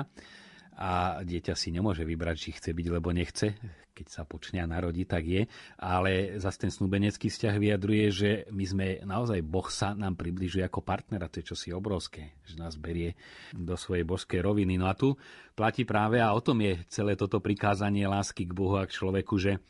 a 0.72 1.20
dieťa 1.20 1.52
si 1.52 1.68
nemôže 1.68 2.02
vybrať, 2.02 2.36
či 2.38 2.50
chce 2.56 2.70
byť, 2.72 2.86
lebo 2.88 3.12
nechce. 3.12 3.56
Keď 3.92 4.08
sa 4.08 4.24
počne 4.24 4.64
a 4.64 4.66
narodí, 4.66 5.04
tak 5.04 5.28
je. 5.28 5.44
Ale 5.76 6.40
zase 6.40 6.64
ten 6.64 6.72
snúbenecký 6.72 7.28
vzťah 7.28 7.54
vyjadruje, 7.60 8.06
že 8.08 8.30
my 8.48 8.64
sme 8.64 8.86
naozaj, 9.04 9.44
Boh 9.44 9.68
sa 9.68 9.92
nám 9.92 10.16
približuje 10.16 10.64
ako 10.64 10.80
partnera, 10.80 11.28
to 11.28 11.44
je 11.44 11.52
čosi 11.52 11.76
obrovské, 11.76 12.32
že 12.48 12.56
nás 12.56 12.80
berie 12.80 13.12
do 13.52 13.76
svojej 13.76 14.08
božskej 14.08 14.40
roviny. 14.40 14.80
No 14.80 14.88
a 14.88 14.96
tu 14.96 15.12
platí 15.52 15.84
práve, 15.84 16.24
a 16.24 16.32
o 16.32 16.40
tom 16.40 16.64
je 16.64 16.80
celé 16.88 17.20
toto 17.20 17.44
prikázanie 17.44 18.08
lásky 18.08 18.48
k 18.48 18.56
Bohu 18.56 18.80
a 18.80 18.88
k 18.88 18.96
človeku, 18.96 19.36
že 19.36 19.60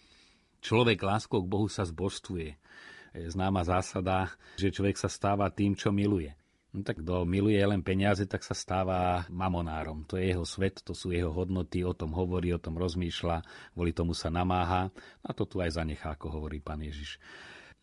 Človek 0.62 1.02
láskou 1.02 1.42
k 1.42 1.50
Bohu 1.50 1.66
sa 1.66 1.82
zbožstvuje. 1.82 2.54
Je 3.12 3.28
známa 3.28 3.66
zásada, 3.66 4.30
že 4.56 4.70
človek 4.70 4.94
sa 4.94 5.10
stáva 5.10 5.50
tým, 5.50 5.74
čo 5.74 5.90
miluje. 5.90 6.32
No 6.72 6.80
tak 6.80 7.04
kto 7.04 7.28
miluje 7.28 7.60
len 7.60 7.84
peniaze, 7.84 8.24
tak 8.24 8.40
sa 8.40 8.56
stáva 8.56 9.28
mamonárom. 9.28 10.08
To 10.08 10.16
je 10.16 10.32
jeho 10.32 10.46
svet, 10.48 10.80
to 10.80 10.96
sú 10.96 11.12
jeho 11.12 11.28
hodnoty, 11.28 11.84
o 11.84 11.92
tom 11.92 12.16
hovorí, 12.16 12.48
o 12.54 12.62
tom 12.62 12.80
rozmýšľa, 12.80 13.44
kvôli 13.76 13.92
tomu 13.92 14.16
sa 14.16 14.32
namáha 14.32 14.88
a 15.20 15.30
to 15.36 15.44
tu 15.44 15.60
aj 15.60 15.76
zanechá, 15.76 16.16
ako 16.16 16.40
hovorí 16.40 16.64
pán 16.64 16.80
Ježiš. 16.80 17.20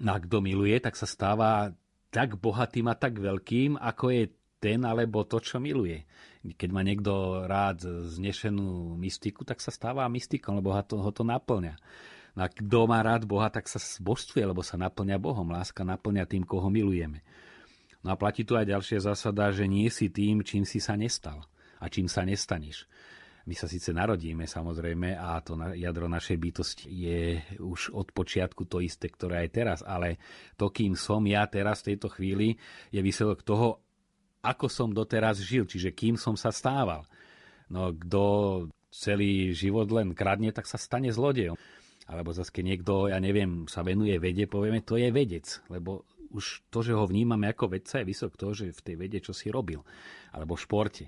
No 0.01 0.15
a 0.15 0.17
kto 0.17 0.41
miluje, 0.41 0.73
tak 0.81 0.97
sa 0.97 1.05
stáva 1.05 1.69
tak 2.09 2.41
bohatým 2.41 2.89
a 2.89 2.97
tak 2.97 3.21
veľkým, 3.21 3.77
ako 3.77 4.05
je 4.09 4.23
ten 4.57 4.81
alebo 4.81 5.21
to, 5.21 5.37
čo 5.37 5.61
miluje. 5.61 6.09
Keď 6.41 6.69
má 6.73 6.81
niekto 6.81 7.45
rád 7.45 7.85
znešenú 8.09 8.97
mystiku, 8.97 9.45
tak 9.45 9.61
sa 9.61 9.69
stáva 9.69 10.09
mystikom, 10.09 10.57
lebo 10.57 10.73
ho 10.73 10.81
to, 10.81 10.97
ho 10.97 11.11
to 11.13 11.21
naplňa. 11.21 11.77
A 12.39 12.47
kto 12.47 12.87
má 12.87 13.03
rád 13.03 13.27
Boha, 13.27 13.51
tak 13.51 13.67
sa 13.67 13.83
zbožstvuje, 13.83 14.47
lebo 14.47 14.63
sa 14.63 14.79
naplňa 14.79 15.19
Bohom. 15.19 15.51
Láska 15.51 15.83
naplňa 15.83 16.23
tým, 16.23 16.47
koho 16.47 16.71
milujeme. 16.71 17.19
No 17.99 18.15
a 18.15 18.15
platí 18.15 18.47
tu 18.47 18.55
aj 18.55 18.63
ďalšia 18.63 19.03
zásada, 19.03 19.51
že 19.51 19.67
nie 19.67 19.91
si 19.91 20.07
tým, 20.07 20.39
čím 20.47 20.63
si 20.63 20.79
sa 20.79 20.95
nestal 20.95 21.43
a 21.83 21.91
čím 21.91 22.07
sa 22.07 22.23
nestaneš. 22.23 22.87
My 23.43 23.59
sa 23.59 23.67
síce 23.67 23.91
narodíme 23.91 24.47
samozrejme 24.47 25.19
a 25.19 25.35
to 25.43 25.59
jadro 25.75 26.07
našej 26.07 26.37
bytosti 26.39 26.87
je 26.87 27.19
už 27.59 27.91
od 27.91 28.07
počiatku 28.15 28.71
to 28.71 28.79
isté, 28.79 29.11
ktoré 29.11 29.43
aj 29.43 29.49
teraz, 29.51 29.79
ale 29.83 30.21
to, 30.55 30.71
kým 30.71 30.95
som 30.95 31.19
ja 31.27 31.43
teraz 31.49 31.83
v 31.83 31.91
tejto 31.91 32.07
chvíli, 32.13 32.55
je 32.93 33.03
výsledok 33.03 33.43
toho, 33.43 33.83
ako 34.39 34.71
som 34.71 34.95
doteraz 34.95 35.43
žil, 35.43 35.67
čiže 35.67 35.91
kým 35.91 36.15
som 36.15 36.39
sa 36.39 36.55
stával. 36.55 37.03
No 37.67 37.91
kto 37.91 38.23
celý 38.93 39.51
život 39.51 39.91
len 39.91 40.15
kradne, 40.15 40.55
tak 40.55 40.69
sa 40.69 40.79
stane 40.79 41.11
zlodejom 41.11 41.59
alebo 42.09 42.33
zase 42.33 42.49
keď 42.49 42.63
niekto, 42.65 42.93
ja 43.13 43.21
neviem, 43.21 43.69
sa 43.69 43.85
venuje 43.85 44.17
vede, 44.17 44.49
povieme, 44.49 44.81
to 44.81 44.97
je 44.97 45.13
vedec, 45.13 45.45
lebo 45.69 46.09
už 46.33 46.65
to, 46.73 46.81
že 46.81 46.97
ho 46.97 47.05
vnímame 47.05 47.49
ako 47.49 47.77
vedca, 47.77 48.01
je 48.01 48.09
vysok 48.09 48.33
to, 48.37 48.53
že 48.53 48.73
v 48.73 48.81
tej 48.85 48.95
vede 48.97 49.19
čo 49.21 49.33
si 49.33 49.53
robil, 49.53 49.85
alebo 50.33 50.57
v 50.57 50.63
športe. 50.65 51.05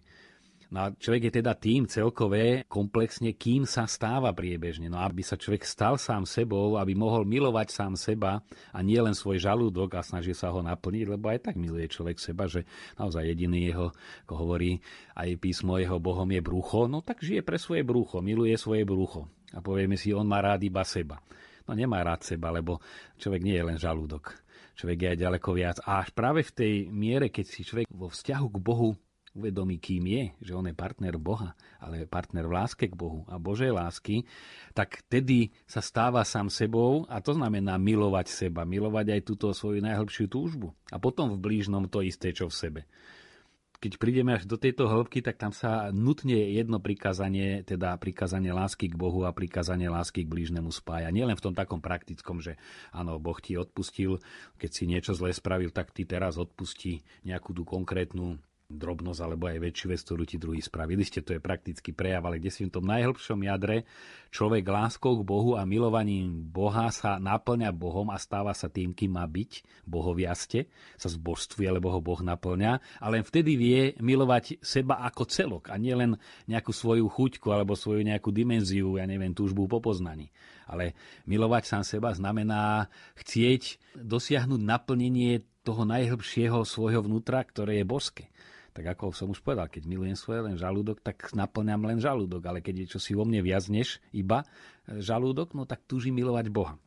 No 0.71 0.87
a 0.87 0.95
človek 0.95 1.27
je 1.27 1.43
teda 1.43 1.51
tým 1.51 1.83
celkové, 1.83 2.63
komplexne, 2.71 3.35
kým 3.35 3.67
sa 3.67 3.83
stáva 3.91 4.31
priebežne. 4.31 4.87
No 4.87 5.03
aby 5.03 5.19
sa 5.19 5.35
človek 5.35 5.67
stal 5.67 5.99
sám 5.99 6.23
sebou, 6.23 6.79
aby 6.79 6.95
mohol 6.95 7.27
milovať 7.27 7.75
sám 7.75 7.99
seba 7.99 8.39
a 8.71 8.79
nie 8.79 8.95
len 8.95 9.11
svoj 9.11 9.35
žalúdok 9.35 9.99
a 9.99 10.01
snaží 10.01 10.31
sa 10.31 10.47
ho 10.47 10.63
naplniť, 10.63 11.11
lebo 11.11 11.27
aj 11.27 11.51
tak 11.51 11.59
miluje 11.59 11.91
človek 11.91 12.23
seba, 12.23 12.47
že 12.47 12.63
naozaj 12.95 13.35
jediný 13.35 13.67
jeho, 13.67 13.91
ako 14.23 14.33
hovorí 14.39 14.79
aj 15.19 15.35
písmo, 15.43 15.75
jeho 15.75 15.99
Bohom 15.99 16.31
je 16.31 16.39
brucho, 16.39 16.87
no 16.87 17.03
tak 17.03 17.19
žije 17.19 17.43
pre 17.43 17.59
svoje 17.59 17.83
brucho, 17.83 18.23
miluje 18.23 18.55
svoje 18.55 18.87
brucho. 18.87 19.27
A 19.55 19.59
povieme 19.59 19.99
si, 19.99 20.15
on 20.15 20.27
má 20.27 20.39
rád 20.39 20.63
iba 20.63 20.83
seba. 20.87 21.19
No 21.67 21.77
nemá 21.77 22.01
rád 22.01 22.25
seba, 22.25 22.51
lebo 22.51 22.81
človek 23.19 23.41
nie 23.43 23.55
je 23.55 23.67
len 23.67 23.77
žalúdok. 23.77 24.35
Človek 24.75 24.97
je 24.97 25.07
aj 25.13 25.19
ďaleko 25.19 25.49
viac. 25.53 25.77
A 25.83 26.01
až 26.01 26.09
práve 26.15 26.41
v 26.41 26.51
tej 26.55 26.73
miere, 26.89 27.27
keď 27.29 27.45
si 27.45 27.61
človek 27.67 27.87
vo 27.91 28.09
vzťahu 28.09 28.47
k 28.49 28.57
Bohu 28.63 28.91
uvedomí, 29.31 29.79
kým 29.79 30.03
je, 30.11 30.23
že 30.43 30.51
on 30.51 30.67
je 30.67 30.75
partner 30.75 31.15
Boha, 31.15 31.55
ale 31.79 32.03
partner 32.03 32.43
v 32.43 32.55
láske 32.55 32.91
k 32.91 32.99
Bohu 32.99 33.23
a 33.31 33.39
Božej 33.39 33.71
lásky, 33.71 34.27
tak 34.75 35.07
tedy 35.07 35.55
sa 35.63 35.79
stáva 35.79 36.27
sám 36.27 36.51
sebou 36.51 37.07
a 37.07 37.23
to 37.23 37.31
znamená 37.31 37.79
milovať 37.79 38.27
seba, 38.27 38.67
milovať 38.67 39.15
aj 39.15 39.21
túto 39.23 39.47
svoju 39.55 39.79
najhlbšiu 39.79 40.27
túžbu. 40.27 40.75
A 40.91 40.99
potom 40.99 41.31
v 41.31 41.39
blížnom 41.39 41.87
to 41.87 42.03
isté, 42.03 42.35
čo 42.35 42.51
v 42.51 42.55
sebe 42.59 42.81
keď 43.81 43.97
prídeme 43.97 44.37
až 44.37 44.45
do 44.45 44.61
tejto 44.61 44.85
hĺbky, 44.85 45.25
tak 45.25 45.41
tam 45.41 45.49
sa 45.49 45.89
nutne 45.89 46.37
jedno 46.53 46.77
prikázanie, 46.77 47.65
teda 47.65 47.97
prikázanie 47.97 48.53
lásky 48.53 48.93
k 48.93 48.95
Bohu 48.95 49.25
a 49.25 49.33
prikázanie 49.33 49.89
lásky 49.89 50.21
k 50.21 50.29
blížnemu 50.29 50.69
spája. 50.69 51.09
Nielen 51.09 51.33
v 51.33 51.49
tom 51.49 51.57
takom 51.57 51.81
praktickom, 51.81 52.45
že 52.45 52.61
áno, 52.93 53.17
Boh 53.17 53.41
ti 53.41 53.57
odpustil, 53.57 54.21
keď 54.61 54.69
si 54.69 54.83
niečo 54.85 55.17
zle 55.17 55.33
spravil, 55.33 55.73
tak 55.73 55.89
ty 55.89 56.05
teraz 56.05 56.37
odpustí 56.37 57.01
nejakú 57.25 57.57
tú 57.57 57.65
konkrétnu 57.65 58.37
drobnosť 58.77 59.19
alebo 59.23 59.51
aj 59.51 59.59
väčšiu 59.59 59.87
vec, 59.91 59.99
ktorú 60.03 60.23
ti 60.23 60.37
druhý 60.39 60.63
spraví. 60.63 60.93
Ste 61.01 61.25
to 61.25 61.35
je 61.35 61.41
praktický 61.43 61.91
prejav, 61.91 62.23
ale 62.27 62.39
kde 62.39 62.51
si 62.53 62.63
v 62.63 62.71
tom 62.71 62.85
najhlbšom 62.87 63.39
jadre 63.43 63.83
človek 64.31 64.63
láskou 64.63 65.19
k 65.19 65.27
Bohu 65.27 65.59
a 65.59 65.67
milovaním 65.67 66.47
Boha 66.47 66.87
sa 66.93 67.19
naplňa 67.19 67.75
Bohom 67.75 68.07
a 68.13 68.17
stáva 68.21 68.55
sa 68.55 68.71
tým, 68.71 68.95
kým 68.95 69.17
má 69.17 69.27
byť, 69.27 69.83
bohoviaste, 69.83 70.71
sa 70.95 71.09
zbožstvuje, 71.11 71.67
lebo 71.67 71.91
ho 71.91 71.99
Boh 71.99 72.21
naplňa 72.23 73.03
a 73.03 73.05
len 73.11 73.27
vtedy 73.27 73.59
vie 73.59 73.81
milovať 73.99 74.63
seba 74.63 75.03
ako 75.03 75.27
celok 75.27 75.63
a 75.67 75.75
nie 75.75 75.91
len 75.91 76.15
nejakú 76.47 76.71
svoju 76.71 77.11
chuťku 77.11 77.51
alebo 77.51 77.75
svoju 77.75 78.07
nejakú 78.07 78.31
dimenziu, 78.31 78.95
ja 78.95 79.03
neviem, 79.03 79.35
túžbu 79.35 79.67
po 79.67 79.83
poznaní. 79.83 80.31
Ale 80.71 80.95
milovať 81.27 81.63
sám 81.67 81.83
seba 81.83 82.15
znamená 82.15 82.87
chcieť 83.19 83.81
dosiahnuť 83.99 84.61
naplnenie 84.63 85.43
toho 85.61 85.85
najhlbšieho 85.85 86.65
svojho 86.65 87.05
vnútra, 87.05 87.45
ktoré 87.45 87.81
je 87.81 87.85
boské. 87.85 88.25
Tak 88.71 88.95
ako 88.97 89.11
som 89.11 89.27
už 89.31 89.43
povedal, 89.43 89.67
keď 89.67 89.83
milujem 89.83 90.15
svoje 90.15 90.47
len 90.47 90.55
žalúdok, 90.55 91.03
tak 91.03 91.35
naplňam 91.35 91.83
len 91.91 91.99
žalúdok, 91.99 92.47
ale 92.47 92.59
keď 92.63 92.87
je 92.87 92.97
čo 92.97 92.99
si 93.03 93.11
vo 93.11 93.27
mne 93.27 93.43
viac 93.43 93.67
než 93.67 93.99
iba 94.15 94.47
e, 94.87 95.03
žalúdok, 95.03 95.51
no 95.51 95.67
tak 95.67 95.83
túžim 95.83 96.15
milovať 96.15 96.47
Boha. 96.47 96.79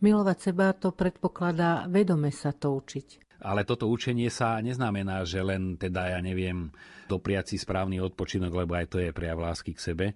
Milovať 0.00 0.38
seba 0.40 0.72
to 0.72 0.96
predpokladá 0.96 1.84
vedome 1.84 2.32
sa 2.32 2.56
to 2.56 2.72
učiť. 2.72 3.36
Ale 3.40 3.64
toto 3.64 3.88
učenie 3.88 4.28
sa 4.28 4.60
neznamená, 4.60 5.24
že 5.24 5.40
len 5.40 5.76
teda, 5.80 6.16
ja 6.16 6.20
neviem, 6.20 6.72
dopriať 7.08 7.52
si 7.52 7.56
správny 7.56 8.00
odpočinok, 8.00 8.52
lebo 8.52 8.76
aj 8.76 8.86
to 8.92 8.96
je 9.00 9.16
prejav 9.16 9.40
lásky 9.40 9.72
k 9.76 9.80
sebe 9.80 10.06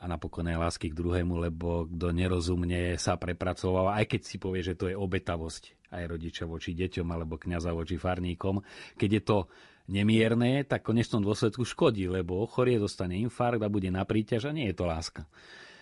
a 0.00 0.04
napokon 0.08 0.48
aj 0.48 0.56
lásky 0.56 0.88
k 0.88 0.96
druhému, 0.96 1.44
lebo 1.44 1.84
kto 1.84 2.08
nerozumne 2.12 2.96
sa 2.96 3.20
prepracoval, 3.20 3.92
aj 4.00 4.08
keď 4.08 4.20
si 4.24 4.36
povie, 4.40 4.64
že 4.64 4.76
to 4.80 4.88
je 4.88 4.96
obetavosť 4.96 5.92
aj 5.92 6.04
rodiča 6.08 6.44
voči 6.48 6.72
deťom 6.72 7.04
alebo 7.04 7.36
kňaza 7.36 7.76
voči 7.76 8.00
farníkom. 8.00 8.64
Keď 8.96 9.10
je 9.12 9.22
to 9.22 9.38
nemierne, 9.90 10.62
tak 10.64 10.86
konečnom 10.86 11.20
dôsledku 11.20 11.66
škodí, 11.66 12.06
lebo 12.06 12.46
ochorie, 12.46 12.78
dostane 12.78 13.18
infarkt 13.18 13.60
a 13.60 13.68
bude 13.68 13.90
na 13.90 14.06
príťaž 14.06 14.48
a 14.48 14.54
nie 14.54 14.70
je 14.70 14.76
to 14.78 14.86
láska. 14.86 15.26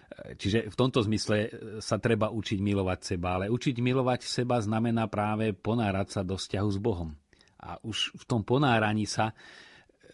Čiže 0.09 0.73
v 0.73 0.77
tomto 0.77 1.05
zmysle 1.05 1.53
sa 1.85 2.01
treba 2.01 2.33
učiť 2.33 2.59
milovať 2.65 3.15
seba, 3.15 3.37
ale 3.37 3.53
učiť 3.53 3.77
milovať 3.79 4.25
seba 4.25 4.57
znamená 4.59 5.05
práve 5.07 5.53
ponárať 5.53 6.09
sa 6.09 6.21
do 6.25 6.41
vzťahu 6.41 6.69
s 6.73 6.79
Bohom. 6.81 7.13
A 7.61 7.77
už 7.85 8.17
v 8.17 8.25
tom 8.25 8.41
ponáraní 8.41 9.05
sa, 9.05 9.37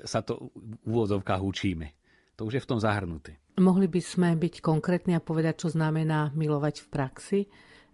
sa 0.03 0.21
to 0.21 0.51
v 0.59 0.91
úvodzovkách 0.91 1.43
učíme. 1.47 1.95
To 2.35 2.51
už 2.51 2.59
je 2.59 2.65
v 2.67 2.71
tom 2.75 2.83
zahrnuté. 2.83 3.39
Mohli 3.55 3.87
by 3.87 4.01
sme 4.03 4.29
byť 4.35 4.59
konkrétni 4.59 5.15
a 5.15 5.23
povedať, 5.23 5.63
čo 5.63 5.69
znamená 5.71 6.35
milovať 6.35 6.83
v 6.83 6.87
praxi? 6.91 7.41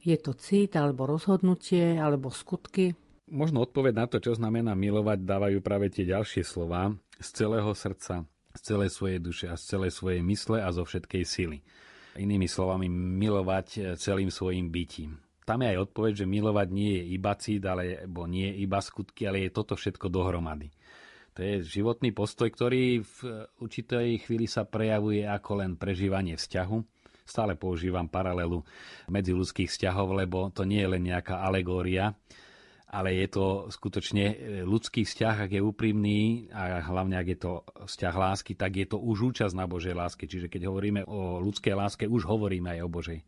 Je 0.00 0.16
to 0.16 0.32
cít, 0.32 0.80
alebo 0.80 1.04
rozhodnutie, 1.04 2.00
alebo 2.00 2.32
skutky? 2.32 2.96
Možno 3.30 3.62
odpoveď 3.62 3.94
na 3.94 4.06
to, 4.10 4.18
čo 4.18 4.34
znamená 4.34 4.74
milovať, 4.74 5.22
dávajú 5.22 5.62
práve 5.62 5.86
tie 5.86 6.02
ďalšie 6.02 6.42
slova 6.42 6.90
z 7.22 7.28
celého 7.30 7.70
srdca, 7.78 8.26
z 8.58 8.60
celej 8.60 8.90
svojej 8.90 9.20
duše 9.22 9.46
a 9.46 9.54
z 9.54 9.70
celej 9.70 9.94
svojej 9.94 10.18
mysle 10.26 10.58
a 10.58 10.68
zo 10.74 10.82
všetkej 10.82 11.22
sily. 11.22 11.62
Inými 12.18 12.50
slovami, 12.50 12.90
milovať 12.90 13.94
celým 14.02 14.34
svojim 14.34 14.74
bytím. 14.74 15.14
Tam 15.46 15.62
je 15.62 15.70
aj 15.70 15.78
odpoveď, 15.78 16.12
že 16.22 16.26
milovať 16.26 16.68
nie 16.74 16.90
je 16.98 17.04
iba 17.14 17.32
cít, 17.38 17.62
alebo 17.70 18.26
nie 18.26 18.50
je 18.50 18.66
iba 18.66 18.82
skutky, 18.82 19.30
ale 19.30 19.46
je 19.46 19.54
toto 19.54 19.78
všetko 19.78 20.10
dohromady. 20.10 20.74
To 21.38 21.46
je 21.46 21.62
životný 21.62 22.10
postoj, 22.10 22.50
ktorý 22.50 23.06
v 23.06 23.18
určitej 23.62 24.26
chvíli 24.26 24.50
sa 24.50 24.66
prejavuje 24.66 25.22
ako 25.22 25.62
len 25.62 25.78
prežívanie 25.78 26.34
vzťahu, 26.34 26.78
stále 27.22 27.54
používam 27.54 28.10
paralelu 28.10 28.66
medzi 29.06 29.30
ľudských 29.30 29.70
vzťahov, 29.70 30.18
lebo 30.18 30.50
to 30.50 30.66
nie 30.66 30.82
je 30.82 30.90
len 30.90 31.02
nejaká 31.06 31.46
alegória, 31.46 32.10
ale 32.90 33.14
je 33.14 33.28
to 33.30 33.46
skutočne 33.70 34.24
e, 34.26 34.36
ľudský 34.66 35.06
vzťah, 35.06 35.46
ak 35.46 35.50
je 35.54 35.62
úprimný 35.62 36.50
a 36.50 36.82
hlavne 36.82 37.14
ak 37.14 37.28
je 37.30 37.38
to 37.38 37.52
vzťah 37.86 38.14
lásky, 38.18 38.58
tak 38.58 38.74
je 38.74 38.86
to 38.90 38.98
už 38.98 39.30
účasť 39.30 39.54
na 39.54 39.70
Božej 39.70 39.94
láske. 39.94 40.26
Čiže 40.26 40.50
keď 40.50 40.66
hovoríme 40.66 41.06
o 41.06 41.38
ľudskej 41.38 41.74
láske, 41.78 42.04
už 42.10 42.26
hovoríme 42.26 42.74
aj 42.74 42.80
o 42.82 42.90
Božej. 42.90 43.22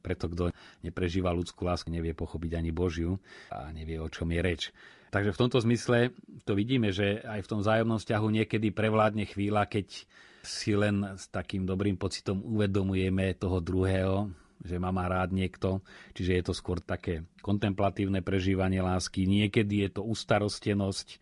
Preto 0.00 0.30
kto 0.30 0.54
neprežíva 0.86 1.34
ľudskú 1.34 1.66
lásku, 1.66 1.90
nevie 1.90 2.14
pochopiť 2.14 2.56
ani 2.56 2.70
Božiu 2.70 3.18
a 3.52 3.68
nevie, 3.74 4.00
o 4.00 4.08
čom 4.08 4.30
je 4.30 4.40
reč. 4.40 4.62
Takže 5.10 5.34
v 5.34 5.40
tomto 5.42 5.58
zmysle 5.58 6.14
to 6.46 6.54
vidíme, 6.54 6.94
že 6.94 7.18
aj 7.26 7.42
v 7.42 7.50
tom 7.50 7.60
vzájomnom 7.66 7.98
vzťahu 7.98 8.26
niekedy 8.30 8.70
prevládne 8.70 9.26
chvíľa, 9.26 9.66
keď 9.66 10.06
si 10.46 10.72
len 10.72 11.02
s 11.18 11.28
takým 11.28 11.66
dobrým 11.66 11.98
pocitom 11.98 12.40
uvedomujeme 12.46 13.34
toho 13.36 13.58
druhého, 13.60 14.30
že 14.60 14.76
ma 14.76 14.92
má 14.92 15.08
rád 15.08 15.32
niekto, 15.32 15.80
čiže 16.12 16.32
je 16.36 16.42
to 16.44 16.54
skôr 16.54 16.78
také 16.80 17.24
kontemplatívne 17.40 18.20
prežívanie 18.20 18.84
lásky. 18.84 19.24
Niekedy 19.24 19.88
je 19.88 19.90
to 20.00 20.02
ustarostenosť, 20.04 21.16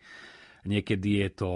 niekedy 0.67 1.23
je 1.23 1.29
to 1.31 1.51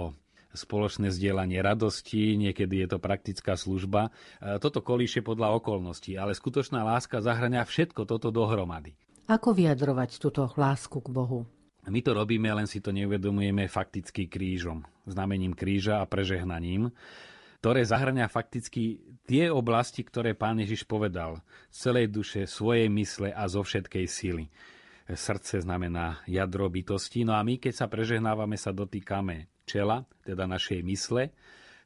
spoločné 0.54 1.10
zdieľanie 1.10 1.58
radosti, 1.60 2.38
niekedy 2.38 2.86
je 2.86 2.88
to 2.94 2.98
praktická 3.02 3.58
služba. 3.58 4.08
E, 4.38 4.56
toto 4.62 4.80
kolíše 4.80 5.20
podľa 5.20 5.58
okolností, 5.58 6.14
ale 6.14 6.32
skutočná 6.32 6.86
láska 6.86 7.18
zahrania 7.18 7.66
všetko 7.66 8.06
toto 8.06 8.30
dohromady. 8.30 8.94
Ako 9.26 9.52
vyjadrovať 9.52 10.22
túto 10.22 10.46
lásku 10.54 11.00
k 11.02 11.08
Bohu? 11.10 11.42
My 11.84 12.00
to 12.00 12.16
robíme, 12.16 12.48
len 12.48 12.64
si 12.64 12.80
to 12.80 12.96
neuvedomujeme 12.96 13.68
fakticky 13.68 14.24
krížom, 14.24 14.88
znamením 15.04 15.52
kríža 15.52 16.00
a 16.00 16.08
prežehnaním 16.08 16.88
ktoré 17.64 17.80
zahrania 17.80 18.28
fakticky 18.28 19.00
tie 19.24 19.48
oblasti, 19.48 20.04
ktoré 20.04 20.36
pán 20.36 20.60
Ježiš 20.60 20.84
povedal. 20.84 21.40
Celej 21.72 22.12
duše, 22.12 22.44
svojej 22.44 22.92
mysle 22.92 23.32
a 23.32 23.48
zo 23.48 23.64
všetkej 23.64 24.04
síly. 24.04 24.52
Srdce 25.08 25.64
znamená 25.64 26.20
jadro 26.28 26.68
bytosti. 26.68 27.24
No 27.24 27.32
a 27.32 27.40
my, 27.40 27.56
keď 27.56 27.72
sa 27.72 27.86
prežehnávame, 27.88 28.60
sa 28.60 28.68
dotýkame 28.68 29.48
čela, 29.64 30.04
teda 30.28 30.44
našej 30.44 30.84
mysle, 30.84 31.32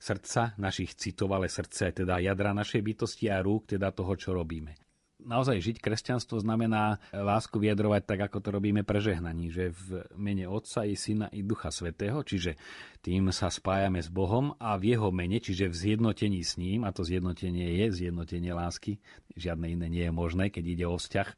srdca, 0.02 0.58
našich 0.58 0.98
citov, 0.98 1.30
ale 1.30 1.46
srdce, 1.46 1.94
teda 1.94 2.18
jadra 2.18 2.50
našej 2.50 2.82
bytosti 2.82 3.30
a 3.30 3.38
rúk, 3.38 3.70
teda 3.70 3.94
toho, 3.94 4.18
čo 4.18 4.34
robíme 4.34 4.87
naozaj 5.22 5.58
žiť 5.58 5.76
kresťanstvo 5.82 6.38
znamená 6.38 7.02
lásku 7.10 7.58
vyjadrovať 7.58 8.02
tak, 8.06 8.20
ako 8.30 8.38
to 8.38 8.48
robíme 8.54 8.82
prežehnaní, 8.86 9.50
že 9.50 9.74
v 9.74 10.06
mene 10.14 10.46
Otca 10.46 10.86
i 10.86 10.94
Syna 10.94 11.26
i 11.34 11.42
Ducha 11.42 11.74
Svetého, 11.74 12.22
čiže 12.22 12.54
tým 13.02 13.34
sa 13.34 13.50
spájame 13.50 13.98
s 13.98 14.08
Bohom 14.08 14.54
a 14.62 14.78
v 14.78 14.94
jeho 14.94 15.10
mene, 15.10 15.42
čiže 15.42 15.70
v 15.70 15.74
zjednotení 15.74 16.42
s 16.46 16.56
ním, 16.56 16.86
a 16.86 16.94
to 16.94 17.02
zjednotenie 17.02 17.82
je 17.84 17.86
zjednotenie 18.04 18.54
lásky, 18.54 19.02
žiadne 19.34 19.66
iné 19.66 19.86
nie 19.90 20.04
je 20.06 20.14
možné, 20.14 20.50
keď 20.54 20.64
ide 20.64 20.86
o 20.86 20.96
vzťah, 20.96 21.28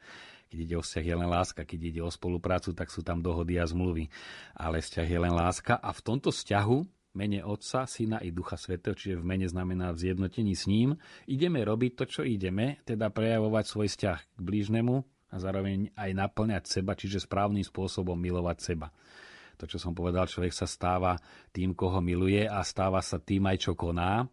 keď 0.50 0.58
ide 0.66 0.74
o 0.74 0.82
vzťah 0.82 1.04
je 1.06 1.14
len 1.14 1.30
láska, 1.30 1.62
keď 1.62 1.80
ide 1.94 2.00
o 2.02 2.10
spoluprácu, 2.10 2.74
tak 2.74 2.90
sú 2.90 3.06
tam 3.06 3.22
dohody 3.22 3.62
a 3.62 3.70
zmluvy. 3.70 4.10
Ale 4.58 4.82
vzťah 4.82 5.06
je 5.06 5.18
len 5.22 5.30
láska 5.30 5.78
a 5.78 5.94
v 5.94 6.02
tomto 6.02 6.34
vzťahu 6.34 6.99
mene 7.14 7.42
Otca, 7.42 7.86
Syna 7.86 8.22
i 8.22 8.30
Ducha 8.30 8.54
Svetého, 8.54 8.94
čiže 8.94 9.18
v 9.18 9.26
mene 9.26 9.46
znamená 9.50 9.90
v 9.90 10.00
zjednotení 10.06 10.54
s 10.54 10.70
ním, 10.70 10.94
ideme 11.26 11.62
robiť 11.62 11.92
to, 11.98 12.04
čo 12.06 12.22
ideme, 12.22 12.78
teda 12.86 13.10
prejavovať 13.10 13.64
svoj 13.66 13.88
vzťah 13.90 14.18
k 14.36 14.40
blížnemu 14.40 14.94
a 15.30 15.36
zároveň 15.38 15.90
aj 15.94 16.10
naplňať 16.14 16.64
seba, 16.66 16.94
čiže 16.94 17.22
správnym 17.22 17.62
spôsobom 17.62 18.18
milovať 18.18 18.58
seba. 18.62 18.90
To, 19.58 19.68
čo 19.68 19.76
som 19.76 19.92
povedal, 19.92 20.24
človek 20.24 20.56
sa 20.56 20.64
stáva 20.64 21.20
tým, 21.52 21.76
koho 21.76 22.00
miluje 22.00 22.48
a 22.48 22.64
stáva 22.64 23.04
sa 23.04 23.20
tým 23.20 23.44
aj, 23.44 23.68
čo 23.68 23.72
koná. 23.76 24.24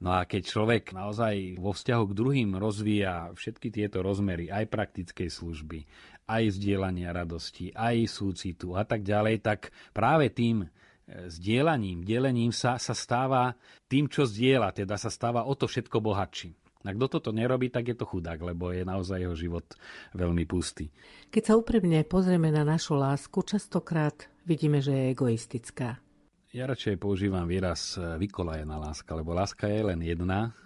No 0.00 0.16
a 0.16 0.24
keď 0.24 0.42
človek 0.48 0.96
naozaj 0.96 1.60
vo 1.60 1.72
vzťahu 1.76 2.04
k 2.08 2.16
druhým 2.16 2.50
rozvíja 2.56 3.32
všetky 3.36 3.68
tieto 3.72 4.00
rozmery, 4.00 4.48
aj 4.48 4.68
praktickej 4.68 5.28
služby, 5.28 5.84
aj 6.28 6.56
vzdielania 6.56 7.12
radosti, 7.12 7.72
aj 7.72 8.08
súcitu 8.08 8.76
a 8.76 8.84
tak 8.84 9.04
ďalej, 9.04 9.44
tak 9.44 9.72
práve 9.92 10.32
tým 10.32 10.68
zdieľaním, 11.10 12.06
delením 12.06 12.54
sa, 12.54 12.78
sa 12.78 12.94
stáva 12.94 13.58
tým, 13.90 14.06
čo 14.06 14.26
zdieľa, 14.26 14.70
teda 14.72 14.94
sa 14.94 15.10
stáva 15.10 15.46
o 15.46 15.54
to 15.58 15.66
všetko 15.66 15.98
bohatším. 15.98 16.54
A 16.80 16.96
kto 16.96 17.20
toto 17.20 17.30
nerobí, 17.34 17.68
tak 17.68 17.92
je 17.92 17.96
to 17.98 18.08
chudák, 18.08 18.40
lebo 18.40 18.72
je 18.72 18.88
naozaj 18.88 19.20
jeho 19.20 19.36
život 19.36 19.68
veľmi 20.16 20.48
pustý. 20.48 20.88
Keď 21.28 21.42
sa 21.44 21.58
úprimne 21.60 22.00
pozrieme 22.08 22.48
na 22.48 22.64
našu 22.64 22.96
lásku, 22.96 23.36
častokrát 23.44 24.32
vidíme, 24.48 24.80
že 24.80 24.96
je 24.96 25.12
egoistická. 25.12 26.00
Ja 26.56 26.64
radšej 26.66 26.96
používam 26.96 27.44
výraz 27.44 28.00
vykolajená 28.00 28.80
láska, 28.80 29.12
lebo 29.12 29.36
láska 29.36 29.68
je 29.68 29.92
len 29.92 30.00
jedna 30.00 30.56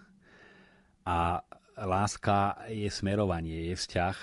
a 1.02 1.42
láska 1.76 2.62
je 2.70 2.88
smerovanie, 2.88 3.68
je 3.68 3.76
vzťah, 3.76 4.16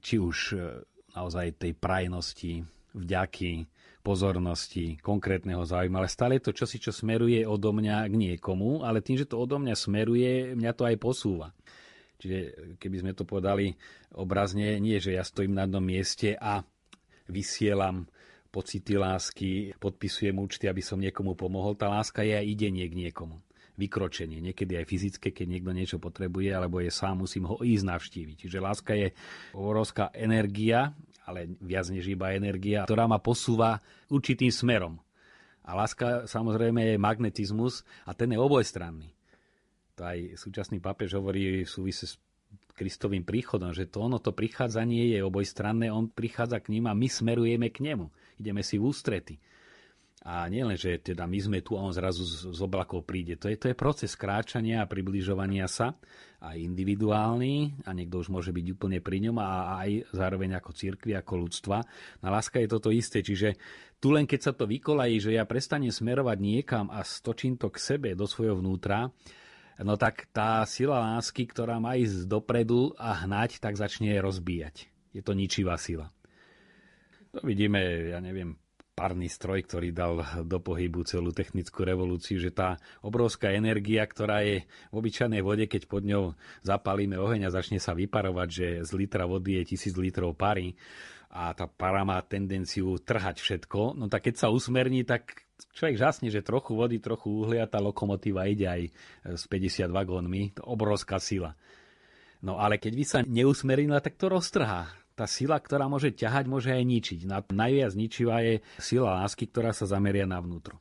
či 0.00 0.16
už 0.22 0.56
naozaj 1.18 1.58
tej 1.58 1.74
prajnosti, 1.74 2.64
vďaky, 2.94 3.68
pozornosti, 4.00 4.96
konkrétneho 5.04 5.60
záujmu, 5.62 6.00
ale 6.00 6.08
stále 6.08 6.40
je 6.40 6.48
to 6.48 6.56
čosi, 6.64 6.80
čo 6.80 6.92
smeruje 6.92 7.44
odo 7.44 7.70
mňa 7.76 8.08
k 8.08 8.14
niekomu, 8.16 8.80
ale 8.80 9.04
tým, 9.04 9.20
že 9.20 9.28
to 9.28 9.36
odo 9.36 9.60
mňa 9.60 9.76
smeruje, 9.76 10.56
mňa 10.56 10.72
to 10.72 10.88
aj 10.88 10.96
posúva. 10.96 11.52
Čiže 12.20 12.38
keby 12.76 12.96
sme 13.00 13.12
to 13.16 13.24
povedali 13.24 13.72
obrazne, 14.16 14.76
nie, 14.80 15.00
že 15.00 15.16
ja 15.16 15.24
stojím 15.24 15.56
na 15.56 15.64
jednom 15.64 15.84
mieste 15.84 16.36
a 16.36 16.64
vysielam 17.28 18.08
pocity 18.50 18.98
lásky, 18.98 19.72
podpisujem 19.78 20.36
účty, 20.36 20.66
aby 20.66 20.82
som 20.84 21.00
niekomu 21.00 21.38
pomohol. 21.38 21.78
Tá 21.78 21.88
láska 21.88 22.26
je 22.26 22.34
aj 22.36 22.44
idenie 22.44 22.84
k 22.90 23.08
niekomu. 23.08 23.40
Vykročenie, 23.80 24.44
niekedy 24.44 24.76
aj 24.76 24.84
fyzické, 24.84 25.32
keď 25.32 25.46
niekto 25.56 25.72
niečo 25.72 25.96
potrebuje, 25.96 26.52
alebo 26.52 26.84
je 26.84 26.92
sám, 26.92 27.24
musím 27.24 27.48
ho 27.48 27.56
ísť 27.64 27.88
navštíviť. 27.88 28.36
Čiže 28.44 28.58
láska 28.60 28.92
je 28.92 29.16
obrovská 29.56 30.12
energia 30.12 30.92
ale 31.30 31.54
viac 31.62 31.86
než 31.94 32.10
iba 32.10 32.34
energia, 32.34 32.82
ktorá 32.82 33.06
ma 33.06 33.22
posúva 33.22 33.78
určitým 34.10 34.50
smerom. 34.50 34.98
A 35.62 35.78
láska 35.78 36.26
samozrejme 36.26 36.94
je 36.94 36.96
magnetizmus 36.98 37.86
a 38.02 38.10
ten 38.10 38.34
je 38.34 38.38
obojstranný. 38.42 39.14
To 39.94 40.02
aj 40.02 40.34
súčasný 40.34 40.82
papež 40.82 41.14
hovorí 41.14 41.62
v 41.62 41.70
súvise 41.70 42.10
s 42.10 42.18
Kristovým 42.74 43.22
príchodom, 43.28 43.76
že 43.76 43.86
to 43.86 44.00
ono, 44.00 44.16
to 44.16 44.32
prichádzanie 44.32 45.12
je 45.12 45.20
obojstranné, 45.20 45.92
on 45.92 46.08
prichádza 46.08 46.64
k 46.64 46.72
ním 46.72 46.88
a 46.88 46.96
my 46.96 47.06
smerujeme 47.06 47.68
k 47.68 47.84
nemu. 47.84 48.08
Ideme 48.40 48.64
si 48.64 48.80
v 48.80 48.88
ústrety. 48.88 49.36
A 50.24 50.48
nielen, 50.48 50.76
že 50.76 51.00
teda 51.00 51.24
my 51.24 51.38
sme 51.40 51.58
tu 51.60 51.76
a 51.76 51.84
on 51.84 51.92
zrazu 51.92 52.24
z, 52.24 52.52
z 52.52 52.60
oblakov 52.60 53.04
príde. 53.08 53.40
To 53.40 53.48
je, 53.48 53.56
to 53.56 53.72
je 53.72 53.76
proces 53.76 54.12
kráčania 54.16 54.84
a 54.84 54.88
približovania 54.88 55.68
sa, 55.68 55.96
aj 56.40 56.56
individuálny, 56.56 57.84
a 57.84 57.92
niekto 57.92 58.20
už 58.20 58.32
môže 58.32 58.50
byť 58.50 58.66
úplne 58.72 58.98
pri 59.04 59.28
ňom, 59.28 59.36
a 59.36 59.80
aj 59.84 60.16
zároveň 60.16 60.56
ako 60.56 60.70
cirkvi, 60.72 61.12
ako 61.12 61.46
ľudstva. 61.46 61.84
Na 62.24 62.28
láska 62.32 62.60
je 62.60 62.68
toto 62.72 62.88
isté, 62.88 63.20
čiže 63.20 63.60
tu 64.00 64.12
len 64.16 64.24
keď 64.24 64.40
sa 64.40 64.52
to 64.56 64.64
vykolají, 64.64 65.20
že 65.20 65.36
ja 65.36 65.44
prestanem 65.44 65.92
smerovať 65.92 66.38
niekam 66.40 66.88
a 66.88 67.04
stočím 67.04 67.60
to 67.60 67.68
k 67.68 67.76
sebe, 67.76 68.16
do 68.16 68.24
svojho 68.24 68.56
vnútra, 68.60 69.12
no 69.80 69.96
tak 69.96 70.28
tá 70.32 70.60
sila 70.68 71.00
lásky, 71.16 71.48
ktorá 71.48 71.80
má 71.80 71.96
ísť 71.96 72.28
dopredu 72.28 72.92
a 73.00 73.24
hnať, 73.24 73.60
tak 73.60 73.80
začne 73.80 74.16
rozbíjať. 74.20 74.88
Je 75.16 75.20
to 75.24 75.32
ničivá 75.32 75.80
sila. 75.80 76.12
To 77.32 77.40
vidíme, 77.46 77.80
ja 78.12 78.18
neviem, 78.20 78.59
parný 79.00 79.32
stroj, 79.32 79.64
ktorý 79.64 79.96
dal 79.96 80.20
do 80.44 80.60
pohybu 80.60 81.08
celú 81.08 81.32
technickú 81.32 81.88
revolúciu, 81.88 82.36
že 82.36 82.52
tá 82.52 82.76
obrovská 83.00 83.48
energia, 83.56 84.04
ktorá 84.04 84.44
je 84.44 84.68
v 84.92 84.94
obyčajnej 85.00 85.40
vode, 85.40 85.64
keď 85.64 85.88
pod 85.88 86.04
ňou 86.04 86.36
zapalíme 86.60 87.16
oheň 87.16 87.48
a 87.48 87.54
začne 87.56 87.80
sa 87.80 87.96
vyparovať, 87.96 88.48
že 88.52 88.66
z 88.84 88.90
litra 88.92 89.24
vody 89.24 89.56
je 89.56 89.72
tisíc 89.72 89.96
litrov 89.96 90.36
pary 90.36 90.76
a 91.32 91.56
tá 91.56 91.64
para 91.64 92.04
má 92.04 92.20
tendenciu 92.20 93.00
trhať 93.00 93.40
všetko, 93.40 93.96
no 93.96 94.12
tak 94.12 94.28
keď 94.28 94.34
sa 94.36 94.52
usmerní, 94.52 95.08
tak 95.08 95.48
človek 95.72 95.96
žasne, 95.96 96.28
že 96.28 96.44
trochu 96.44 96.76
vody, 96.76 97.00
trochu 97.00 97.32
uhlia, 97.32 97.64
tá 97.64 97.80
lokomotíva 97.80 98.52
ide 98.52 98.68
aj 98.68 98.82
s 99.32 99.48
50 99.48 99.88
vagónmi, 99.88 100.60
to 100.60 100.62
obrovská 100.68 101.16
sila. 101.16 101.56
No 102.44 102.60
ale 102.60 102.76
keď 102.76 102.92
by 102.92 103.04
sa 103.08 103.18
neusmerila, 103.24 104.04
tak 104.04 104.20
to 104.20 104.28
roztrhá 104.28 104.92
tá 105.14 105.28
sila, 105.28 105.60
ktorá 105.60 105.86
môže 105.90 106.14
ťahať, 106.16 106.44
môže 106.48 106.70
aj 106.72 106.84
ničiť. 106.84 107.18
Najviac 107.52 107.92
ničivá 107.92 108.40
je 108.40 108.64
sila 108.80 109.20
lásky, 109.20 109.50
ktorá 109.50 109.74
sa 109.74 109.84
zameria 109.84 110.24
na 110.24 110.40
vnútro. 110.40 110.80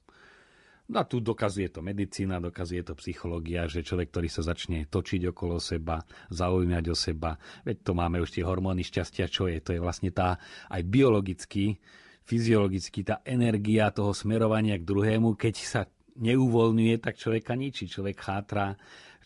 No 0.90 1.02
a 1.02 1.06
tu 1.06 1.22
dokazuje 1.22 1.70
to 1.70 1.86
medicína, 1.86 2.42
dokazuje 2.42 2.82
to 2.82 2.98
psychológia, 2.98 3.70
že 3.70 3.86
človek, 3.86 4.10
ktorý 4.10 4.26
sa 4.26 4.42
začne 4.42 4.90
točiť 4.90 5.30
okolo 5.30 5.62
seba, 5.62 6.02
zaujímať 6.34 6.86
o 6.90 6.96
seba, 6.98 7.38
veď 7.62 7.86
to 7.86 7.92
máme 7.94 8.18
už 8.18 8.34
tie 8.34 8.42
hormóny 8.42 8.82
šťastia, 8.82 9.30
čo 9.30 9.46
je? 9.46 9.62
To 9.62 9.78
je 9.78 9.84
vlastne 9.86 10.10
tá 10.10 10.42
aj 10.66 10.82
biologicky, 10.90 11.78
fyziologicky 12.26 13.06
tá 13.06 13.22
energia 13.22 13.94
toho 13.94 14.18
smerovania 14.18 14.82
k 14.82 14.88
druhému, 14.90 15.38
keď 15.38 15.56
sa 15.62 15.82
neuvoľňuje, 16.20 16.96
tak 16.98 17.22
človeka 17.22 17.54
ničí. 17.54 17.86
Človek 17.86 18.18
chátra, 18.18 18.74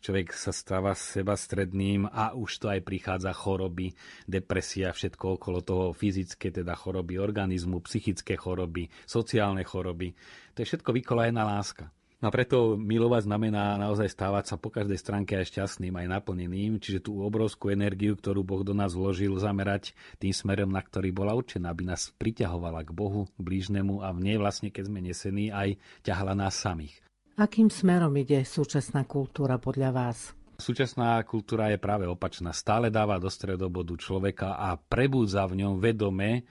človek 0.03 0.35
sa 0.35 0.51
stáva 0.51 0.91
seba 0.93 1.39
stredným 1.39 2.11
a 2.11 2.35
už 2.35 2.59
to 2.59 2.67
aj 2.67 2.83
prichádza 2.83 3.31
choroby, 3.31 3.95
depresia, 4.27 4.91
všetko 4.91 5.39
okolo 5.39 5.63
toho 5.63 5.85
fyzické, 5.95 6.51
teda 6.51 6.75
choroby 6.75 7.15
organizmu, 7.15 7.79
psychické 7.87 8.35
choroby, 8.35 8.91
sociálne 9.07 9.63
choroby. 9.63 10.11
To 10.53 10.61
je 10.61 10.67
všetko 10.67 10.91
vykolajená 10.91 11.47
láska. 11.47 11.87
No 12.23 12.31
a 12.31 12.35
preto 12.39 12.79
milovať 12.79 13.27
znamená 13.27 13.75
naozaj 13.75 14.07
stávať 14.07 14.47
sa 14.47 14.55
po 14.55 14.71
každej 14.71 14.95
stránke 14.95 15.35
aj 15.35 15.51
šťastným, 15.51 15.91
aj 15.91 16.07
naplneným, 16.07 16.79
čiže 16.79 17.03
tú 17.03 17.19
obrovskú 17.19 17.67
energiu, 17.67 18.15
ktorú 18.15 18.47
Boh 18.47 18.63
do 18.63 18.71
nás 18.71 18.95
vložil, 18.95 19.35
zamerať 19.35 19.91
tým 20.23 20.31
smerom, 20.31 20.71
na 20.71 20.79
ktorý 20.79 21.11
bola 21.11 21.35
určená, 21.35 21.75
aby 21.75 21.83
nás 21.83 22.15
priťahovala 22.15 22.87
k 22.87 22.95
Bohu, 22.95 23.27
k 23.27 23.39
blížnemu 23.43 23.99
a 23.99 24.15
v 24.15 24.23
nej 24.23 24.37
vlastne, 24.39 24.71
keď 24.71 24.87
sme 24.87 25.03
nesení, 25.03 25.51
aj 25.51 25.75
ťahla 26.07 26.31
nás 26.31 26.55
samých. 26.55 27.02
Akým 27.33 27.65
smerom 27.65 28.13
ide 28.13 28.45
súčasná 28.45 29.09
kultúra 29.09 29.57
podľa 29.57 29.89
vás? 29.89 30.37
Súčasná 30.61 31.17
kultúra 31.25 31.73
je 31.73 31.81
práve 31.81 32.05
opačná. 32.05 32.53
Stále 32.53 32.93
dáva 32.93 33.17
do 33.17 33.25
stredobodu 33.25 33.97
človeka 33.97 34.53
a 34.53 34.77
prebúdza 34.77 35.41
v 35.49 35.65
ňom 35.65 35.81
vedome, 35.81 36.29
e, 36.37 36.41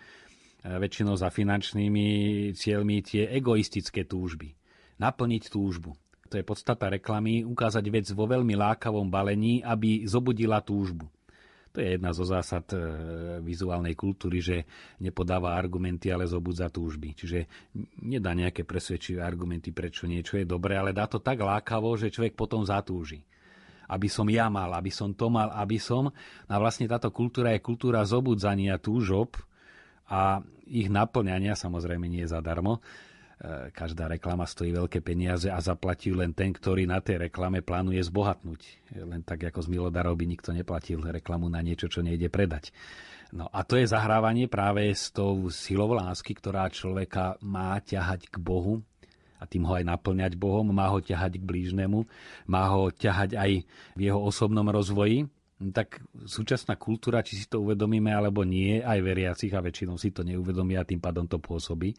väčšinou 0.66 1.14
za 1.14 1.30
finančnými 1.30 2.06
cieľmi, 2.58 2.98
tie 2.98 3.30
egoistické 3.30 4.02
túžby. 4.02 4.58
Naplniť 4.98 5.54
túžbu. 5.54 5.94
To 6.26 6.34
je 6.34 6.42
podstata 6.42 6.90
reklamy, 6.90 7.46
ukázať 7.46 7.84
vec 7.86 8.10
vo 8.10 8.26
veľmi 8.26 8.58
lákavom 8.58 9.06
balení, 9.06 9.62
aby 9.62 10.02
zobudila 10.02 10.58
túžbu. 10.66 11.06
To 11.72 11.80
je 11.80 11.96
jedna 11.96 12.12
zo 12.12 12.28
zásad 12.28 12.68
e, 12.72 12.78
vizuálnej 13.40 13.96
kultúry, 13.96 14.44
že 14.44 14.68
nepodáva 15.00 15.56
argumenty, 15.56 16.12
ale 16.12 16.28
zobudza 16.28 16.68
túžby. 16.68 17.16
Čiže 17.16 17.48
nedá 18.04 18.36
nejaké 18.36 18.68
presvedčivé 18.68 19.24
argumenty, 19.24 19.72
prečo 19.72 20.04
niečo 20.04 20.36
je 20.36 20.44
dobré, 20.44 20.76
ale 20.76 20.92
dá 20.92 21.08
to 21.08 21.16
tak 21.24 21.40
lákavo, 21.40 21.96
že 21.96 22.12
človek 22.12 22.36
potom 22.36 22.64
zatúži 22.64 23.24
aby 23.92 24.08
som 24.08 24.24
ja 24.32 24.48
mal, 24.48 24.72
aby 24.72 24.88
som 24.88 25.12
to 25.12 25.28
mal, 25.28 25.52
aby 25.52 25.76
som. 25.76 26.08
A 26.48 26.54
vlastne 26.56 26.88
táto 26.88 27.12
kultúra 27.12 27.52
je 27.52 27.60
kultúra 27.60 28.00
zobudzania 28.08 28.80
túžob 28.80 29.36
a 30.08 30.40
ich 30.64 30.88
naplňania, 30.88 31.52
samozrejme 31.52 32.08
nie 32.08 32.24
zadarmo. 32.24 32.80
E, 33.42 33.74
každá 33.74 34.06
reklama 34.06 34.46
stojí 34.46 34.70
veľké 34.70 35.02
peniaze 35.02 35.50
a 35.50 35.58
zaplatí 35.58 36.14
len 36.14 36.30
ten, 36.30 36.54
ktorý 36.54 36.86
na 36.86 37.02
tej 37.02 37.26
reklame 37.26 37.58
plánuje 37.58 37.98
zbohatnúť. 38.06 38.62
Len 39.02 39.26
tak 39.26 39.50
ako 39.50 39.66
z 39.66 39.68
milodarov 39.74 40.14
by 40.14 40.30
nikto 40.30 40.54
neplatil 40.54 41.02
reklamu 41.02 41.50
na 41.50 41.58
niečo, 41.58 41.90
čo 41.90 42.06
nejde 42.06 42.30
predať. 42.30 42.70
No 43.34 43.50
a 43.50 43.66
to 43.66 43.82
je 43.82 43.90
zahrávanie 43.90 44.46
práve 44.46 44.86
s 44.94 45.10
tou 45.10 45.50
silou 45.50 45.90
lásky, 45.90 46.38
ktorá 46.38 46.70
človeka 46.70 47.34
má 47.42 47.74
ťahať 47.82 48.30
k 48.30 48.38
Bohu 48.38 48.78
a 49.42 49.44
tým 49.50 49.66
ho 49.66 49.74
aj 49.74 49.90
naplňať 49.90 50.38
Bohom, 50.38 50.70
má 50.70 50.86
ho 50.86 51.02
ťahať 51.02 51.42
k 51.42 51.42
blížnemu, 51.42 52.06
má 52.46 52.70
ho 52.70 52.94
ťahať 52.94 53.34
aj 53.34 53.66
v 53.98 54.00
jeho 54.06 54.22
osobnom 54.22 54.70
rozvoji, 54.70 55.26
tak 55.70 56.02
súčasná 56.26 56.74
kultúra, 56.74 57.22
či 57.22 57.38
si 57.38 57.46
to 57.46 57.62
uvedomíme 57.62 58.10
alebo 58.10 58.42
nie, 58.42 58.82
aj 58.82 58.98
veriacich 58.98 59.54
a 59.54 59.62
väčšinou 59.62 59.94
si 59.94 60.10
to 60.10 60.26
neuvedomia 60.26 60.82
a 60.82 60.88
tým 60.88 60.98
pádom 60.98 61.30
to 61.30 61.38
pôsobí, 61.38 61.94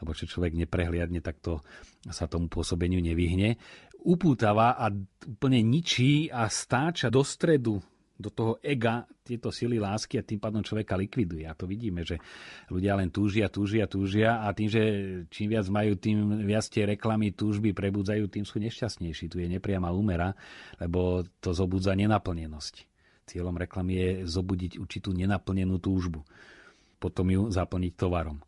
lebo 0.00 0.16
čo 0.16 0.24
človek 0.24 0.56
neprehliadne, 0.56 1.20
tak 1.20 1.44
to 1.44 1.60
sa 2.08 2.24
tomu 2.24 2.48
pôsobeniu 2.48 3.04
nevyhne, 3.04 3.60
upútava 4.06 4.80
a 4.80 4.88
úplne 5.28 5.60
ničí 5.60 6.32
a 6.32 6.48
stáča 6.48 7.12
do 7.12 7.20
stredu 7.20 7.84
do 8.22 8.30
toho 8.30 8.62
ega 8.62 9.02
tieto 9.26 9.50
sily 9.50 9.82
lásky 9.82 10.22
a 10.22 10.26
tým 10.26 10.38
pádom 10.38 10.62
človeka 10.62 10.94
likviduje. 10.94 11.42
A 11.42 11.58
to 11.58 11.66
vidíme, 11.66 12.06
že 12.06 12.22
ľudia 12.70 12.94
len 12.94 13.10
túžia, 13.10 13.50
túžia, 13.50 13.90
túžia 13.90 14.46
a 14.46 14.54
tým, 14.54 14.70
že 14.70 14.82
čím 15.26 15.50
viac 15.50 15.66
majú, 15.66 15.98
tým 15.98 16.46
viac 16.46 16.62
tie 16.70 16.86
reklamy, 16.86 17.34
túžby 17.34 17.74
prebudzajú, 17.74 18.30
tým 18.30 18.46
sú 18.46 18.62
nešťastnejší. 18.62 19.26
Tu 19.26 19.42
je 19.42 19.48
nepriama 19.50 19.90
úmera, 19.90 20.38
lebo 20.78 21.26
to 21.42 21.50
zobudza 21.50 21.98
nenaplnenosť. 21.98 22.91
Cieľom 23.26 23.54
reklamy 23.54 23.92
je 23.96 24.08
zobudiť 24.26 24.78
určitú 24.82 25.14
nenaplnenú 25.14 25.78
túžbu. 25.78 26.26
Potom 26.98 27.30
ju 27.30 27.50
zaplniť 27.50 27.92
tovarom. 27.94 28.42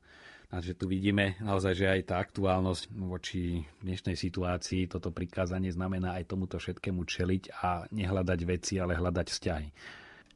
Takže 0.55 0.79
tu 0.79 0.87
vidíme 0.87 1.35
naozaj, 1.43 1.73
že 1.75 1.87
aj 1.91 2.01
tá 2.07 2.23
aktuálnosť 2.23 2.95
voči 2.95 3.67
dnešnej 3.83 4.15
situácii, 4.15 4.87
toto 4.87 5.11
prikázanie 5.11 5.75
znamená 5.75 6.15
aj 6.15 6.31
tomuto 6.31 6.63
všetkému 6.63 7.03
čeliť 7.03 7.43
a 7.59 7.91
nehľadať 7.91 8.41
veci, 8.47 8.79
ale 8.79 8.95
hľadať 8.95 9.27
vzťahy. 9.27 9.69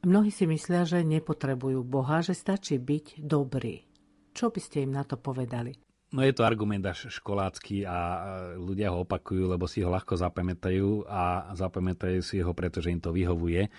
Mnohí 0.03 0.27
si 0.27 0.43
myslia, 0.43 0.83
že 0.83 1.07
nepotrebujú 1.07 1.87
Boha, 1.87 2.19
že 2.19 2.35
stačí 2.35 2.75
byť 2.75 3.23
dobrý. 3.23 3.83
Čo 4.35 4.51
by 4.51 4.59
ste 4.59 4.83
im 4.83 4.91
na 4.91 5.07
to 5.07 5.15
povedali? 5.15 5.79
No 6.09 6.25
je 6.25 6.33
to 6.33 6.43
argument 6.43 6.83
až 6.83 7.07
školácky 7.13 7.85
a 7.85 7.97
ľudia 8.57 8.89
ho 8.89 9.07
opakujú, 9.07 9.45
lebo 9.45 9.71
si 9.71 9.85
ho 9.85 9.93
ľahko 9.93 10.19
zapamätajú 10.19 11.05
a 11.05 11.53
zapamätajú 11.55 12.19
si 12.19 12.41
ho, 12.41 12.51
pretože 12.51 12.89
im 12.89 12.99
to 12.99 13.13
vyhovuje 13.13 13.71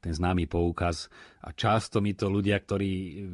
ten 0.00 0.12
známy 0.12 0.46
poukaz. 0.46 1.08
A 1.42 1.54
často 1.54 2.02
mi 2.02 2.14
to 2.14 2.26
ľudia, 2.26 2.58
ktorí 2.58 3.24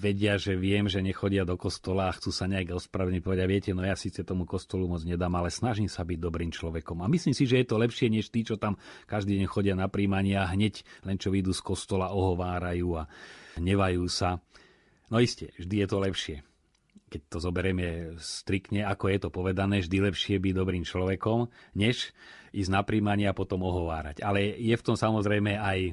vedia, 0.00 0.40
že 0.40 0.56
viem, 0.56 0.88
že 0.88 1.04
nechodia 1.04 1.44
do 1.44 1.54
kostola 1.60 2.08
a 2.08 2.16
chcú 2.16 2.32
sa 2.32 2.48
nejak 2.48 2.76
ospravedlniť, 2.76 3.22
povedia, 3.22 3.46
viete, 3.48 3.70
no 3.76 3.84
ja 3.84 3.94
síce 3.94 4.24
tomu 4.24 4.48
kostolu 4.48 4.88
moc 4.88 5.04
nedám, 5.04 5.32
ale 5.36 5.52
snažím 5.52 5.88
sa 5.88 6.02
byť 6.02 6.18
dobrým 6.18 6.50
človekom. 6.52 7.04
A 7.04 7.10
myslím 7.12 7.36
si, 7.36 7.44
že 7.44 7.60
je 7.60 7.66
to 7.68 7.76
lepšie, 7.76 8.08
než 8.08 8.32
tí, 8.32 8.44
čo 8.44 8.56
tam 8.56 8.80
každý 9.04 9.36
deň 9.38 9.46
chodia 9.48 9.74
na 9.76 9.86
príjmania 9.86 10.44
a 10.44 10.50
hneď 10.52 10.82
len 11.04 11.20
čo 11.20 11.28
vyjdú 11.28 11.52
z 11.52 11.62
kostola 11.62 12.10
ohovárajú 12.12 12.98
a 12.98 13.08
nevajú 13.60 14.04
sa. 14.08 14.40
No 15.08 15.20
isté, 15.20 15.52
vždy 15.56 15.84
je 15.84 15.88
to 15.88 15.98
lepšie 16.00 16.36
keď 17.08 17.20
to 17.32 17.38
zoberieme 17.40 18.20
striktne, 18.20 18.84
ako 18.84 19.08
je 19.08 19.18
to 19.18 19.28
povedané, 19.32 19.80
vždy 19.80 20.12
lepšie 20.12 20.36
byť 20.36 20.52
dobrým 20.52 20.84
človekom, 20.84 21.48
než 21.72 22.12
ísť 22.52 22.70
na 22.72 22.82
príjmanie 22.84 23.26
a 23.28 23.36
potom 23.36 23.64
ohovárať. 23.64 24.24
Ale 24.24 24.56
je 24.56 24.74
v 24.74 24.84
tom 24.84 24.96
samozrejme 24.96 25.56
aj 25.58 25.78
e, 25.88 25.92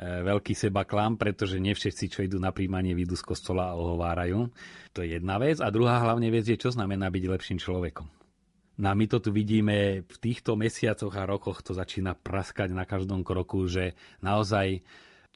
veľký 0.00 0.52
seba 0.52 0.84
klam, 0.84 1.16
pretože 1.16 1.60
nie 1.60 1.72
všetci, 1.72 2.04
čo 2.12 2.20
idú 2.24 2.36
na 2.38 2.50
príjmanie, 2.50 2.92
vyjdú 2.92 3.16
z 3.16 3.24
kostola 3.24 3.72
a 3.72 3.78
ohovárajú. 3.78 4.48
To 4.94 5.02
je 5.02 5.16
jedna 5.16 5.40
vec. 5.40 5.58
A 5.60 5.72
druhá 5.72 6.00
hlavne 6.02 6.28
vec 6.28 6.44
je, 6.44 6.58
čo 6.58 6.72
znamená 6.72 7.08
byť 7.08 7.24
lepším 7.28 7.58
človekom. 7.58 8.06
No 8.74 8.90
a 8.90 8.94
my 8.98 9.06
to 9.06 9.22
tu 9.22 9.30
vidíme 9.30 10.02
v 10.02 10.16
týchto 10.18 10.58
mesiacoch 10.58 11.14
a 11.14 11.28
rokoch, 11.30 11.62
to 11.62 11.78
začína 11.78 12.18
praskať 12.18 12.74
na 12.74 12.82
každom 12.82 13.22
kroku, 13.22 13.70
že 13.70 13.94
naozaj 14.18 14.82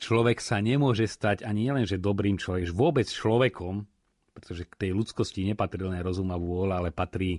človek 0.03 0.43
sa 0.43 0.59
nemôže 0.59 1.07
stať 1.07 1.47
ani 1.47 1.71
len, 1.71 1.87
že 1.87 2.03
dobrým 2.03 2.35
človekom, 2.35 2.75
vôbec 2.75 3.07
človekom, 3.07 3.87
pretože 4.35 4.67
k 4.67 4.75
tej 4.75 4.91
ľudskosti 4.91 5.47
nepatrí 5.47 5.87
len 5.87 6.03
rozum 6.03 6.35
a 6.35 6.39
vôľa, 6.39 6.83
ale 6.83 6.91
patrí 6.91 7.39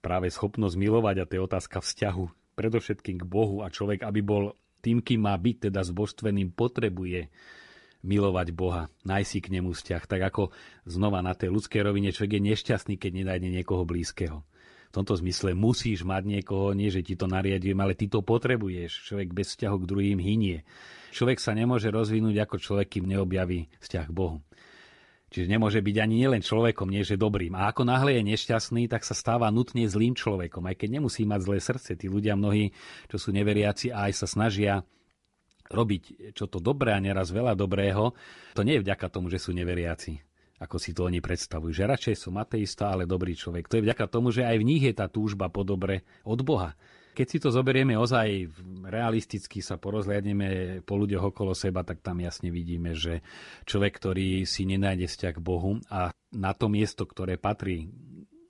práve 0.00 0.28
schopnosť 0.28 0.76
milovať 0.76 1.16
a 1.20 1.28
to 1.28 1.32
je 1.36 1.46
otázka 1.48 1.80
vzťahu 1.80 2.43
predovšetkým 2.54 3.20
k 3.20 3.28
Bohu 3.28 3.60
a 3.60 3.68
človek, 3.68 4.06
aby 4.06 4.22
bol 4.22 4.54
tým, 4.80 5.02
kým 5.02 5.26
má 5.26 5.34
byť, 5.34 5.68
teda 5.70 5.80
zbožstveným, 5.82 6.52
potrebuje 6.52 7.28
milovať 8.04 8.52
Boha, 8.52 8.92
nájsť 9.08 9.28
si 9.28 9.38
k 9.40 9.52
nemu 9.58 9.72
vzťah. 9.72 10.02
Tak 10.04 10.20
ako 10.28 10.52
znova 10.84 11.24
na 11.24 11.32
tej 11.32 11.50
ľudskej 11.56 11.80
rovine 11.80 12.12
človek 12.12 12.36
je 12.36 12.48
nešťastný, 12.52 12.94
keď 13.00 13.10
nenájde 13.24 13.48
niekoho 13.48 13.88
blízkeho. 13.88 14.44
V 14.92 15.02
tomto 15.02 15.18
zmysle 15.18 15.58
musíš 15.58 16.06
mať 16.06 16.22
niekoho, 16.38 16.70
nie 16.70 16.86
že 16.86 17.02
ti 17.02 17.18
to 17.18 17.26
nariadujem, 17.26 17.74
ale 17.82 17.98
ty 17.98 18.06
to 18.06 18.22
potrebuješ. 18.22 19.10
Človek 19.10 19.34
bez 19.34 19.56
vzťahu 19.56 19.76
k 19.82 19.88
druhým 19.90 20.18
hynie. 20.22 20.62
Človek 21.10 21.42
sa 21.42 21.50
nemôže 21.56 21.90
rozvinúť 21.90 22.46
ako 22.46 22.56
človek, 22.62 23.00
kým 23.00 23.10
neobjaví 23.10 23.72
vzťah 23.82 24.06
k 24.06 24.14
Bohu. 24.14 24.38
Čiže 25.34 25.50
nemôže 25.50 25.82
byť 25.82 25.96
ani 25.98 26.22
nielen 26.22 26.46
človekom, 26.46 26.86
nie 26.86 27.02
že 27.02 27.18
dobrým. 27.18 27.58
A 27.58 27.74
ako 27.74 27.82
náhle 27.82 28.22
je 28.22 28.22
nešťastný, 28.22 28.86
tak 28.86 29.02
sa 29.02 29.18
stáva 29.18 29.50
nutne 29.50 29.82
zlým 29.90 30.14
človekom, 30.14 30.62
aj 30.70 30.78
keď 30.78 31.02
nemusí 31.02 31.26
mať 31.26 31.40
zlé 31.42 31.58
srdce. 31.58 31.98
Tí 31.98 32.06
ľudia 32.06 32.38
mnohí, 32.38 32.70
čo 33.10 33.18
sú 33.18 33.34
neveriaci 33.34 33.90
a 33.90 34.06
aj 34.06 34.12
sa 34.14 34.30
snažia 34.30 34.86
robiť 35.74 36.30
čo 36.38 36.46
to 36.46 36.62
dobré 36.62 36.94
a 36.94 37.02
neraz 37.02 37.34
veľa 37.34 37.58
dobrého, 37.58 38.14
to 38.54 38.62
nie 38.62 38.78
je 38.78 38.84
vďaka 38.86 39.10
tomu, 39.10 39.26
že 39.26 39.42
sú 39.42 39.50
neveriaci 39.50 40.22
ako 40.54 40.80
si 40.80 40.96
to 40.96 41.04
oni 41.04 41.20
predstavujú. 41.20 41.74
Že 41.74 41.90
radšej 41.92 42.16
som 42.16 42.40
ateista, 42.40 42.88
ale 42.88 43.04
dobrý 43.04 43.36
človek. 43.36 43.68
To 43.68 43.76
je 43.76 43.84
vďaka 43.84 44.06
tomu, 44.08 44.32
že 44.32 44.46
aj 44.46 44.56
v 44.56 44.66
nich 44.66 44.82
je 44.86 44.94
tá 44.96 45.10
túžba 45.12 45.52
po 45.52 45.66
dobre 45.66 46.06
od 46.24 46.40
Boha. 46.40 46.72
Keď 47.14 47.26
si 47.30 47.38
to 47.38 47.54
zoberieme 47.54 47.94
ozaj 47.94 48.50
realisticky, 48.90 49.62
sa 49.62 49.78
porozhľadneme 49.78 50.82
po 50.82 50.98
ľuďoch 50.98 51.30
okolo 51.30 51.54
seba, 51.54 51.86
tak 51.86 52.02
tam 52.02 52.18
jasne 52.18 52.50
vidíme, 52.50 52.98
že 52.98 53.22
človek, 53.64 53.94
ktorý 54.02 54.42
si 54.42 54.66
nenájde 54.66 55.06
vzťah 55.06 55.34
k 55.38 55.44
Bohu 55.44 55.78
a 55.94 56.10
na 56.34 56.52
to 56.52 56.66
miesto, 56.66 57.06
ktoré 57.06 57.38
patrí 57.38 57.94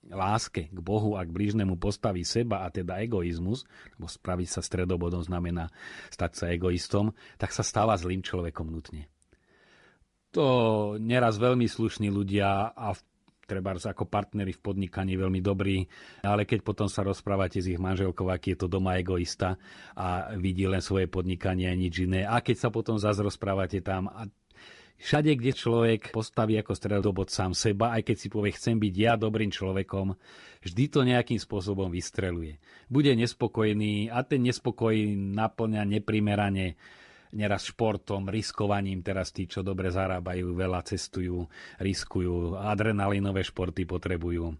láske 0.09 0.69
k 0.69 0.79
Bohu 0.81 1.17
a 1.17 1.25
k 1.25 1.33
blížnemu 1.33 1.77
postaví 1.81 2.21
seba 2.21 2.65
a 2.65 2.69
teda 2.69 3.01
egoizmus, 3.01 3.65
lebo 3.97 4.05
spraviť 4.05 4.49
sa 4.49 4.61
stredobodom 4.61 5.21
znamená 5.21 5.73
stať 6.13 6.31
sa 6.33 6.45
egoistom, 6.53 7.13
tak 7.41 7.49
sa 7.53 7.65
stáva 7.65 7.97
zlým 7.97 8.21
človekom 8.21 8.69
nutne. 8.69 9.09
To 10.35 10.45
neraz 10.99 11.39
veľmi 11.39 11.65
slušní 11.65 12.11
ľudia 12.11 12.75
a 12.75 12.91
v 12.91 13.01
treba 13.45 13.77
ako 13.77 14.09
partneri 14.09 14.51
v 14.51 14.61
podnikaní 14.61 15.15
veľmi 15.15 15.39
dobrí, 15.39 15.85
ale 16.25 16.43
keď 16.49 16.65
potom 16.65 16.89
sa 16.89 17.05
rozprávate 17.05 17.61
s 17.61 17.69
ich 17.69 17.79
manželkou, 17.79 18.27
aký 18.27 18.57
je 18.57 18.65
to 18.65 18.67
doma 18.67 18.97
egoista 18.97 19.55
a 19.93 20.33
vidí 20.35 20.65
len 20.65 20.81
svoje 20.81 21.05
podnikanie 21.05 21.69
a 21.69 21.77
nič 21.77 22.03
iné. 22.03 22.25
A 22.25 22.41
keď 22.41 22.67
sa 22.67 22.69
potom 22.73 22.97
zase 22.97 23.21
rozprávate 23.21 23.79
tam 23.85 24.09
a 24.09 24.25
Všade, 24.95 25.35
kde 25.35 25.51
človek 25.51 26.15
postaví 26.15 26.55
ako 26.55 26.71
stredobod 26.71 27.27
sám 27.27 27.51
seba, 27.51 27.91
aj 27.99 28.07
keď 28.07 28.15
si 28.15 28.27
povie, 28.31 28.55
chcem 28.55 28.79
byť 28.79 28.93
ja 28.95 29.19
dobrým 29.19 29.51
človekom, 29.51 30.15
vždy 30.63 30.83
to 30.87 31.03
nejakým 31.03 31.35
spôsobom 31.35 31.91
vystreluje. 31.91 32.63
Bude 32.87 33.11
nespokojný 33.11 34.07
a 34.07 34.23
ten 34.23 34.47
nespokoj 34.47 34.95
naplňa 35.35 35.83
neprimerane 35.83 36.79
neraz 37.35 37.67
športom, 37.67 38.31
riskovaním, 38.31 39.03
teraz 39.03 39.35
tí, 39.35 39.45
čo 39.45 39.61
dobre 39.61 39.91
zarábajú, 39.91 40.55
veľa 40.55 40.81
cestujú, 40.87 41.45
riskujú, 41.83 42.55
adrenalinové 42.55 43.43
športy 43.43 43.83
potrebujú, 43.83 44.55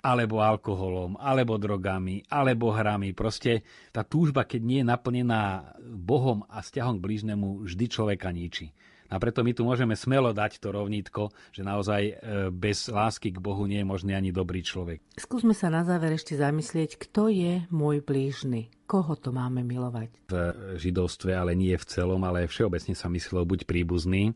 alebo 0.00 0.40
alkoholom, 0.40 1.18
alebo 1.18 1.58
drogami, 1.58 2.24
alebo 2.30 2.70
hrami. 2.70 3.10
Proste 3.12 3.66
tá 3.90 4.06
túžba, 4.06 4.46
keď 4.46 4.60
nie 4.62 4.80
je 4.80 4.88
naplnená 4.88 5.74
Bohom 5.82 6.46
a 6.46 6.62
vzťahom 6.62 7.02
k 7.02 7.04
blížnemu, 7.04 7.66
vždy 7.66 7.84
človeka 7.90 8.30
ničí. 8.30 8.70
A 9.10 9.18
preto 9.18 9.42
my 9.42 9.50
tu 9.50 9.66
môžeme 9.66 9.98
smelo 9.98 10.30
dať 10.30 10.62
to 10.62 10.70
rovnítko, 10.70 11.34
že 11.50 11.66
naozaj 11.66 12.02
e, 12.06 12.12
bez 12.54 12.86
lásky 12.86 13.34
k 13.34 13.42
Bohu 13.42 13.66
nie 13.66 13.82
je 13.82 13.90
možný 13.90 14.14
ani 14.14 14.30
dobrý 14.30 14.62
človek. 14.62 15.02
Skúsme 15.18 15.50
sa 15.50 15.66
na 15.66 15.82
záver 15.82 16.14
ešte 16.14 16.38
zamyslieť, 16.38 16.96
kto 16.96 17.26
je 17.26 17.66
môj 17.74 18.06
blížny. 18.06 18.70
Koho 18.86 19.18
to 19.18 19.34
máme 19.34 19.66
milovať? 19.66 20.30
V 20.30 20.34
židovstve, 20.78 21.34
ale 21.34 21.58
nie 21.58 21.74
v 21.74 21.86
celom, 21.86 22.22
ale 22.22 22.46
všeobecne 22.46 22.94
sa 22.94 23.10
myslelo 23.10 23.42
buď 23.42 23.66
príbuzný, 23.66 24.34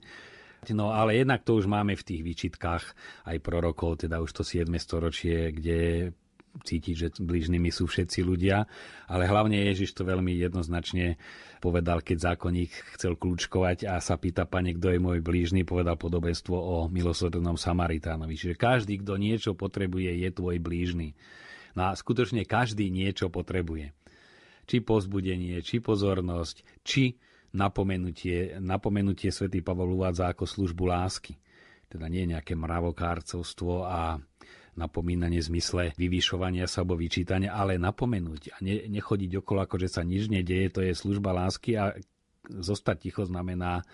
No 0.73 0.97
ale 0.97 1.21
jednak 1.21 1.45
to 1.45 1.61
už 1.61 1.69
máme 1.69 1.93
v 1.93 2.07
tých 2.07 2.25
výčitkách 2.25 2.85
aj 3.29 3.37
prorokov, 3.45 4.09
teda 4.09 4.25
už 4.25 4.33
to 4.33 4.41
7. 4.41 4.65
storočie, 4.81 5.53
kde 5.53 6.09
cítiť, 6.63 6.95
že 6.95 7.09
blížnymi 7.19 7.73
sú 7.75 7.91
všetci 7.91 8.23
ľudia, 8.23 8.69
ale 9.11 9.27
hlavne 9.27 9.59
Ježiš 9.75 9.99
to 9.99 10.07
veľmi 10.07 10.39
jednoznačne 10.39 11.19
povedal, 11.59 12.05
keď 12.05 12.35
zákonník 12.35 12.71
chcel 12.95 13.19
kľúčkovať 13.19 13.91
a 13.91 13.99
sa 13.99 14.15
pýta 14.21 14.47
pane, 14.47 14.77
kto 14.79 14.95
je 14.95 15.01
môj 15.03 15.19
blížny, 15.25 15.67
povedal 15.67 15.99
podobenstvo 15.99 16.55
o 16.55 16.77
milosrdnom 16.87 17.59
Samaritánovi. 17.59 18.37
Čiže 18.39 18.55
každý, 18.55 19.03
kto 19.03 19.19
niečo 19.19 19.59
potrebuje, 19.59 20.15
je 20.23 20.31
tvoj 20.31 20.63
blížny. 20.63 21.17
No 21.75 21.91
a 21.91 21.99
skutočne 21.99 22.47
každý 22.47 22.93
niečo 22.93 23.33
potrebuje. 23.33 23.91
Či 24.65 24.81
pozbudenie, 24.81 25.59
či 25.61 25.83
pozornosť, 25.83 26.85
či 26.87 27.19
napomenutie. 27.55 28.59
Napomenutie 28.63 29.31
svätý 29.31 29.61
Pavol 29.61 29.95
uvádza 29.95 30.31
ako 30.31 30.47
službu 30.47 30.85
lásky. 30.87 31.35
Teda 31.89 32.11
nie 32.11 32.27
nejaké 32.27 32.59
mravokárcovstvo 32.59 33.87
a 33.87 34.19
napomínanie 34.75 35.41
zmysle 35.41 35.95
vyvyšovania 35.97 36.67
sa 36.67 36.83
alebo 36.83 36.99
vyčítania, 36.99 37.55
ale 37.55 37.81
napomenúť 37.81 38.55
a 38.55 38.57
ne, 38.61 38.85
nechodiť 38.91 39.41
okolo, 39.41 39.65
ako 39.65 39.77
že 39.81 39.89
sa 39.89 40.03
nič 40.03 40.29
nedieje, 40.29 40.75
to 40.75 40.81
je 40.83 40.93
služba 40.93 41.33
lásky 41.33 41.79
a 41.79 41.95
zostať 42.49 42.97
ticho 43.09 43.23
znamená 43.25 43.81
e, 43.81 43.85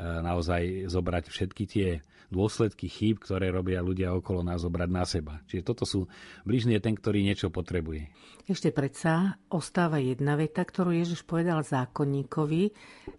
naozaj 0.00 0.88
zobrať 0.88 1.24
všetky 1.28 1.64
tie 1.68 1.88
dôsledky 2.28 2.88
chýb, 2.88 3.24
ktoré 3.24 3.48
robia 3.48 3.80
ľudia 3.80 4.12
okolo 4.12 4.44
nás, 4.44 4.60
zobrať 4.60 4.90
na 4.92 5.04
seba. 5.08 5.40
Čiže 5.48 5.62
toto 5.64 5.84
sú 5.88 6.04
blížny 6.44 6.76
je 6.76 6.84
ten, 6.84 6.94
ktorý 6.96 7.24
niečo 7.24 7.48
potrebuje. 7.48 8.08
Ešte 8.44 8.72
predsa 8.72 9.40
ostáva 9.48 10.00
jedna 10.00 10.36
veta, 10.36 10.64
ktorú 10.64 10.92
Ježiš 10.92 11.24
povedal 11.24 11.64
zákonníkovi. 11.64 12.62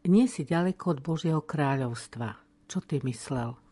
Nie 0.10 0.26
si 0.30 0.46
ďaleko 0.46 0.98
od 0.98 1.00
Božieho 1.02 1.42
kráľovstva. 1.42 2.38
Čo 2.70 2.86
ty 2.86 3.02
myslel? 3.02 3.69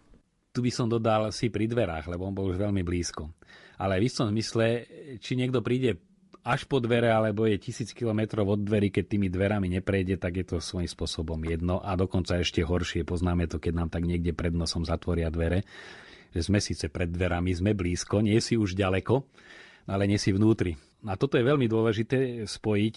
Tu 0.58 0.66
by 0.66 0.74
som 0.74 0.90
dodal 0.90 1.30
si 1.30 1.54
pri 1.54 1.70
dverách, 1.70 2.10
lebo 2.10 2.26
on 2.26 2.34
bol 2.34 2.50
už 2.50 2.58
veľmi 2.58 2.82
blízko. 2.82 3.30
Ale 3.78 4.02
v 4.02 4.10
istom 4.10 4.26
zmysle, 4.34 4.90
či 5.22 5.38
niekto 5.38 5.62
príde 5.62 6.02
až 6.42 6.66
po 6.66 6.82
dvere, 6.82 7.14
alebo 7.14 7.46
je 7.46 7.62
tisíc 7.62 7.94
kilometrov 7.94 8.50
od 8.50 8.66
dverí, 8.66 8.90
keď 8.90 9.06
tými 9.06 9.30
dverami 9.30 9.70
neprejde, 9.78 10.18
tak 10.18 10.42
je 10.42 10.46
to 10.50 10.58
svojím 10.58 10.90
spôsobom 10.90 11.38
jedno. 11.46 11.78
A 11.78 11.94
dokonca 11.94 12.42
ešte 12.42 12.66
horšie, 12.66 13.06
poznáme 13.06 13.46
to, 13.46 13.62
keď 13.62 13.86
nám 13.86 13.90
tak 13.94 14.08
niekde 14.08 14.34
pred 14.34 14.56
nosom 14.56 14.82
zatvoria 14.82 15.30
dvere, 15.30 15.62
že 16.34 16.42
sme 16.42 16.58
síce 16.58 16.90
pred 16.90 17.12
dverami, 17.12 17.54
sme 17.54 17.78
blízko, 17.78 18.26
nie 18.26 18.42
si 18.42 18.58
už 18.58 18.74
ďaleko, 18.74 19.28
ale 19.92 20.10
nie 20.10 20.18
si 20.18 20.34
vnútri. 20.34 20.74
A 21.06 21.14
toto 21.14 21.38
je 21.38 21.46
veľmi 21.46 21.70
dôležité 21.70 22.50
spojiť, 22.50 22.96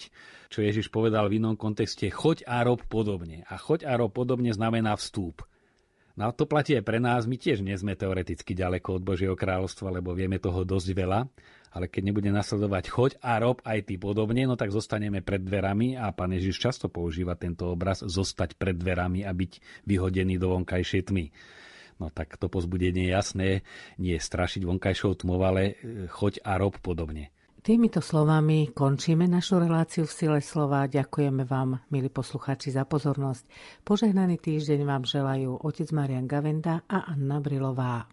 čo 0.49 0.65
Ježiš 0.65 0.89
povedal 0.89 1.29
v 1.29 1.37
inom 1.37 1.53
kontexte, 1.53 2.09
choď 2.09 2.41
a 2.49 2.65
rob 2.65 2.81
podobne. 2.89 3.45
A 3.45 3.61
choď 3.61 3.85
a 3.85 3.93
rob 3.99 4.09
podobne 4.09 4.49
znamená 4.49 4.97
vstúp. 4.97 5.45
No 6.21 6.29
a 6.29 6.37
to 6.37 6.45
platí 6.45 6.77
aj 6.77 6.85
pre 6.85 7.01
nás. 7.01 7.25
My 7.25 7.33
tiež 7.33 7.65
nie 7.65 7.73
sme 7.73 7.97
teoreticky 7.97 8.53
ďaleko 8.53 9.01
od 9.01 9.03
Božieho 9.03 9.33
kráľovstva, 9.33 9.89
lebo 9.89 10.13
vieme 10.13 10.37
toho 10.37 10.61
dosť 10.61 10.93
veľa. 10.93 11.25
Ale 11.73 11.89
keď 11.89 12.13
nebude 12.13 12.29
nasledovať 12.29 12.93
choď 12.93 13.11
a 13.25 13.41
rob 13.41 13.57
aj 13.65 13.89
ty 13.89 13.97
podobne, 13.97 14.45
no 14.45 14.53
tak 14.53 14.69
zostaneme 14.69 15.25
pred 15.25 15.41
dverami 15.41 15.97
a 15.97 16.13
pán 16.13 16.37
Ježiš 16.37 16.61
často 16.61 16.93
používa 16.93 17.33
tento 17.33 17.73
obraz 17.73 18.05
zostať 18.05 18.53
pred 18.53 18.77
dverami 18.77 19.25
a 19.25 19.33
byť 19.33 19.81
vyhodený 19.89 20.37
do 20.37 20.53
vonkajšej 20.53 21.09
tmy. 21.09 21.33
No 21.97 22.13
tak 22.13 22.37
to 22.37 22.53
pozbudenie 22.53 23.09
jasné, 23.09 23.65
nie 23.97 24.13
strašiť 24.13 24.61
vonkajšou 24.61 25.25
tmou, 25.25 25.41
ale 25.41 25.81
choď 26.05 26.45
a 26.45 26.61
rob 26.61 26.77
podobne. 26.85 27.33
Týmito 27.61 28.01
slovami 28.01 28.73
končíme 28.73 29.29
našu 29.29 29.61
reláciu 29.61 30.09
v 30.09 30.15
Sile 30.17 30.41
slova. 30.41 30.89
Ďakujeme 30.89 31.45
vám, 31.45 31.77
milí 31.93 32.09
poslucháči, 32.09 32.73
za 32.73 32.89
pozornosť. 32.89 33.45
Požehnaný 33.85 34.41
týždeň 34.41 34.81
vám 34.81 35.05
želajú 35.05 35.61
otec 35.61 35.85
Marian 35.93 36.25
Gavenda 36.25 36.81
a 36.89 37.13
Anna 37.13 37.37
Brilová. 37.37 38.09